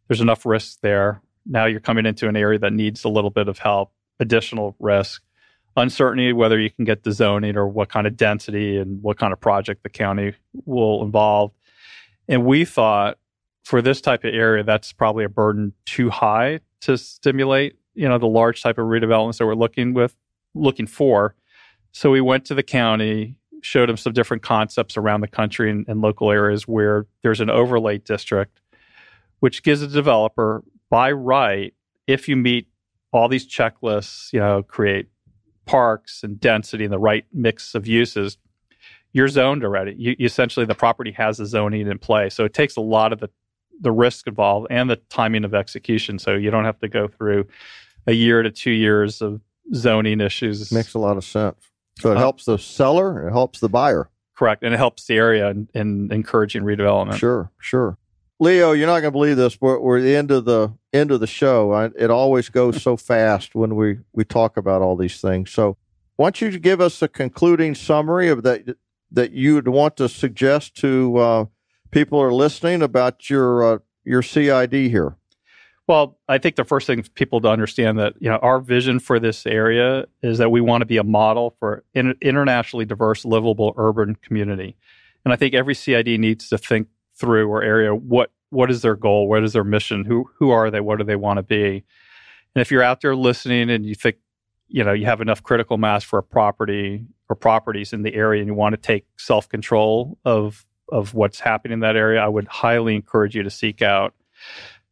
There's 0.08 0.20
enough 0.20 0.46
risk 0.46 0.80
there. 0.82 1.20
Now 1.46 1.66
you're 1.66 1.80
coming 1.80 2.06
into 2.06 2.28
an 2.28 2.36
area 2.36 2.58
that 2.60 2.72
needs 2.72 3.04
a 3.04 3.08
little 3.08 3.30
bit 3.30 3.48
of 3.48 3.58
help, 3.58 3.92
additional 4.20 4.76
risk, 4.78 5.22
uncertainty 5.76 6.32
whether 6.32 6.58
you 6.58 6.70
can 6.70 6.84
get 6.84 7.04
the 7.04 7.12
zoning 7.12 7.56
or 7.56 7.68
what 7.68 7.88
kind 7.88 8.06
of 8.06 8.16
density 8.16 8.76
and 8.78 9.02
what 9.02 9.18
kind 9.18 9.32
of 9.32 9.40
project 9.40 9.82
the 9.82 9.88
county 9.88 10.34
will 10.64 11.02
involve. 11.04 11.52
And 12.28 12.44
we 12.44 12.64
thought 12.64 13.18
for 13.64 13.80
this 13.82 14.00
type 14.00 14.24
of 14.24 14.34
area, 14.34 14.62
that's 14.64 14.92
probably 14.92 15.24
a 15.24 15.28
burden 15.28 15.72
too 15.86 16.10
high 16.10 16.60
to 16.82 16.96
stimulate, 16.98 17.76
you 17.94 18.08
know, 18.08 18.18
the 18.18 18.26
large 18.26 18.62
type 18.62 18.78
of 18.78 18.86
redevelopments 18.86 19.38
that 19.38 19.46
we're 19.46 19.54
looking 19.54 19.94
with 19.94 20.14
looking 20.58 20.86
for. 20.86 21.34
So 21.92 22.10
we 22.10 22.20
went 22.20 22.44
to 22.46 22.54
the 22.54 22.62
county, 22.62 23.36
showed 23.62 23.88
them 23.88 23.96
some 23.96 24.12
different 24.12 24.42
concepts 24.42 24.96
around 24.96 25.20
the 25.20 25.28
country 25.28 25.70
and, 25.70 25.86
and 25.88 26.00
local 26.00 26.30
areas 26.30 26.68
where 26.68 27.06
there's 27.22 27.40
an 27.40 27.50
overlay 27.50 27.98
district, 27.98 28.60
which 29.40 29.62
gives 29.62 29.82
a 29.82 29.88
developer 29.88 30.62
by 30.90 31.12
right, 31.12 31.74
if 32.06 32.28
you 32.28 32.36
meet 32.36 32.68
all 33.12 33.28
these 33.28 33.46
checklists, 33.46 34.32
you 34.32 34.40
know, 34.40 34.62
create 34.62 35.06
parks 35.66 36.22
and 36.22 36.40
density 36.40 36.84
and 36.84 36.92
the 36.92 36.98
right 36.98 37.24
mix 37.32 37.74
of 37.74 37.86
uses, 37.86 38.38
you're 39.12 39.28
zoned 39.28 39.64
already. 39.64 39.94
You, 39.98 40.16
essentially, 40.20 40.66
the 40.66 40.74
property 40.74 41.12
has 41.12 41.38
the 41.38 41.46
zoning 41.46 41.86
in 41.86 41.98
play. 41.98 42.30
So 42.30 42.44
it 42.44 42.54
takes 42.54 42.76
a 42.76 42.80
lot 42.80 43.12
of 43.12 43.20
the, 43.20 43.30
the 43.80 43.92
risk 43.92 44.26
involved 44.26 44.68
and 44.70 44.88
the 44.88 44.96
timing 44.96 45.44
of 45.44 45.54
execution. 45.54 46.18
So 46.18 46.34
you 46.34 46.50
don't 46.50 46.64
have 46.64 46.78
to 46.80 46.88
go 46.88 47.08
through 47.08 47.46
a 48.06 48.12
year 48.12 48.42
to 48.42 48.50
two 48.50 48.70
years 48.70 49.20
of 49.20 49.40
zoning 49.74 50.20
issues. 50.20 50.70
Makes 50.72 50.94
a 50.94 50.98
lot 50.98 51.16
of 51.16 51.24
sense. 51.24 51.56
So 51.98 52.12
it 52.12 52.16
uh, 52.16 52.20
helps 52.20 52.44
the 52.44 52.58
seller, 52.58 53.28
it 53.28 53.32
helps 53.32 53.60
the 53.60 53.68
buyer. 53.68 54.08
Correct. 54.36 54.62
And 54.62 54.72
it 54.72 54.76
helps 54.76 55.06
the 55.06 55.16
area 55.16 55.48
in, 55.48 55.68
in 55.74 56.12
encouraging 56.12 56.62
redevelopment. 56.62 57.14
Sure, 57.14 57.50
sure. 57.58 57.98
Leo, 58.40 58.70
you're 58.70 58.86
not 58.86 59.00
going 59.00 59.04
to 59.04 59.10
believe 59.10 59.36
this, 59.36 59.56
but 59.56 59.82
we're 59.82 59.98
at 59.98 60.02
the 60.02 60.14
end 60.14 60.30
of 60.30 60.44
the 60.44 60.72
end 60.92 61.10
of 61.10 61.18
the 61.18 61.26
show. 61.26 61.72
I, 61.72 61.86
it 61.98 62.08
always 62.08 62.48
goes 62.48 62.80
so 62.80 62.96
fast 62.96 63.54
when 63.54 63.74
we 63.74 63.98
we 64.12 64.24
talk 64.24 64.56
about 64.56 64.80
all 64.80 64.96
these 64.96 65.20
things. 65.20 65.50
So, 65.50 65.76
why 66.16 66.26
don't 66.26 66.40
you 66.40 66.58
give 66.58 66.80
us 66.80 67.02
a 67.02 67.08
concluding 67.08 67.74
summary 67.74 68.28
of 68.28 68.44
that 68.44 68.76
that 69.10 69.32
you'd 69.32 69.66
want 69.66 69.96
to 69.96 70.08
suggest 70.08 70.76
to 70.76 71.16
uh, 71.16 71.44
people 71.90 72.20
who 72.20 72.26
are 72.26 72.32
listening 72.32 72.80
about 72.80 73.28
your 73.28 73.74
uh, 73.74 73.78
your 74.04 74.22
CID 74.22 74.72
here? 74.72 75.16
Well, 75.88 76.18
I 76.28 76.36
think 76.36 76.56
the 76.56 76.64
first 76.64 76.86
thing 76.86 77.02
people 77.14 77.40
to 77.40 77.48
understand 77.48 77.98
that 77.98 78.14
you 78.20 78.28
know 78.28 78.36
our 78.36 78.60
vision 78.60 79.00
for 79.00 79.18
this 79.18 79.46
area 79.46 80.04
is 80.22 80.36
that 80.36 80.50
we 80.50 80.60
want 80.60 80.82
to 80.82 80.86
be 80.86 80.98
a 80.98 81.02
model 81.02 81.56
for 81.58 81.82
internationally 81.94 82.84
diverse, 82.84 83.24
livable 83.24 83.72
urban 83.76 84.14
community, 84.16 84.76
and 85.24 85.32
I 85.32 85.36
think 85.36 85.54
every 85.54 85.74
CID 85.74 86.20
needs 86.20 86.50
to 86.50 86.58
think 86.58 86.88
through 87.16 87.48
or 87.48 87.62
area 87.62 87.94
what 87.94 88.30
what 88.50 88.70
is 88.70 88.82
their 88.82 88.96
goal? 88.96 89.28
What 89.28 89.42
is 89.42 89.54
their 89.54 89.64
mission? 89.64 90.04
Who 90.04 90.30
who 90.38 90.50
are 90.50 90.70
they? 90.70 90.80
What 90.80 90.98
do 90.98 91.04
they 91.04 91.16
want 91.16 91.38
to 91.38 91.42
be? 91.42 91.84
And 92.54 92.62
if 92.62 92.70
you're 92.70 92.82
out 92.82 93.00
there 93.00 93.16
listening 93.16 93.70
and 93.70 93.86
you 93.86 93.94
think 93.94 94.16
you 94.68 94.84
know 94.84 94.92
you 94.92 95.06
have 95.06 95.22
enough 95.22 95.42
critical 95.42 95.78
mass 95.78 96.04
for 96.04 96.18
a 96.18 96.22
property 96.22 97.06
or 97.30 97.36
properties 97.36 97.94
in 97.94 98.02
the 98.02 98.14
area 98.14 98.42
and 98.42 98.48
you 98.48 98.54
want 98.54 98.74
to 98.74 98.80
take 98.80 99.06
self 99.16 99.48
control 99.48 100.18
of 100.26 100.66
of 100.90 101.14
what's 101.14 101.40
happening 101.40 101.74
in 101.74 101.80
that 101.80 101.96
area 101.96 102.20
i 102.20 102.28
would 102.28 102.48
highly 102.48 102.94
encourage 102.94 103.34
you 103.34 103.42
to 103.42 103.50
seek 103.50 103.82
out 103.82 104.14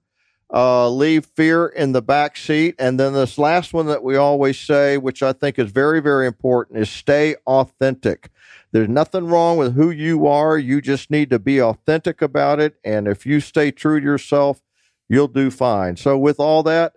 uh, 0.53 0.89
leave 0.89 1.27
fear 1.27 1.67
in 1.67 1.93
the 1.93 2.03
back 2.03 2.37
seat. 2.37 2.75
And 2.79 2.99
then 2.99 3.13
this 3.13 3.39
last 3.39 3.73
one 3.73 3.87
that 3.87 4.03
we 4.03 4.17
always 4.17 4.59
say, 4.59 4.99
which 4.99 5.23
I 5.23 5.33
think 5.33 5.59
is 5.59 5.71
very, 5.71 6.01
very 6.01 6.27
important, 6.27 6.79
is 6.81 6.91
stay 6.91 7.37
authentic. 7.47 8.31
There's 8.73 8.89
nothing 8.89 9.27
wrong 9.27 9.57
with 9.57 9.75
who 9.75 9.91
you 9.91 10.27
are. 10.27 10.59
You 10.59 10.81
just 10.81 11.11
need 11.11 11.31
to 11.31 11.39
be 11.39 11.61
authentic 11.61 12.23
about 12.23 12.61
it. 12.61 12.77
And 12.85 13.09
if 13.09 13.27
you 13.27 13.41
stay 13.41 13.71
true 13.71 14.01
to 14.01 14.05
yourself, 14.05 14.63
you'll 15.09 15.29
do 15.29 15.51
fine. 15.51 15.97
So, 15.97 16.17
with 16.19 16.39
all 16.39 16.63
that, 16.65 16.97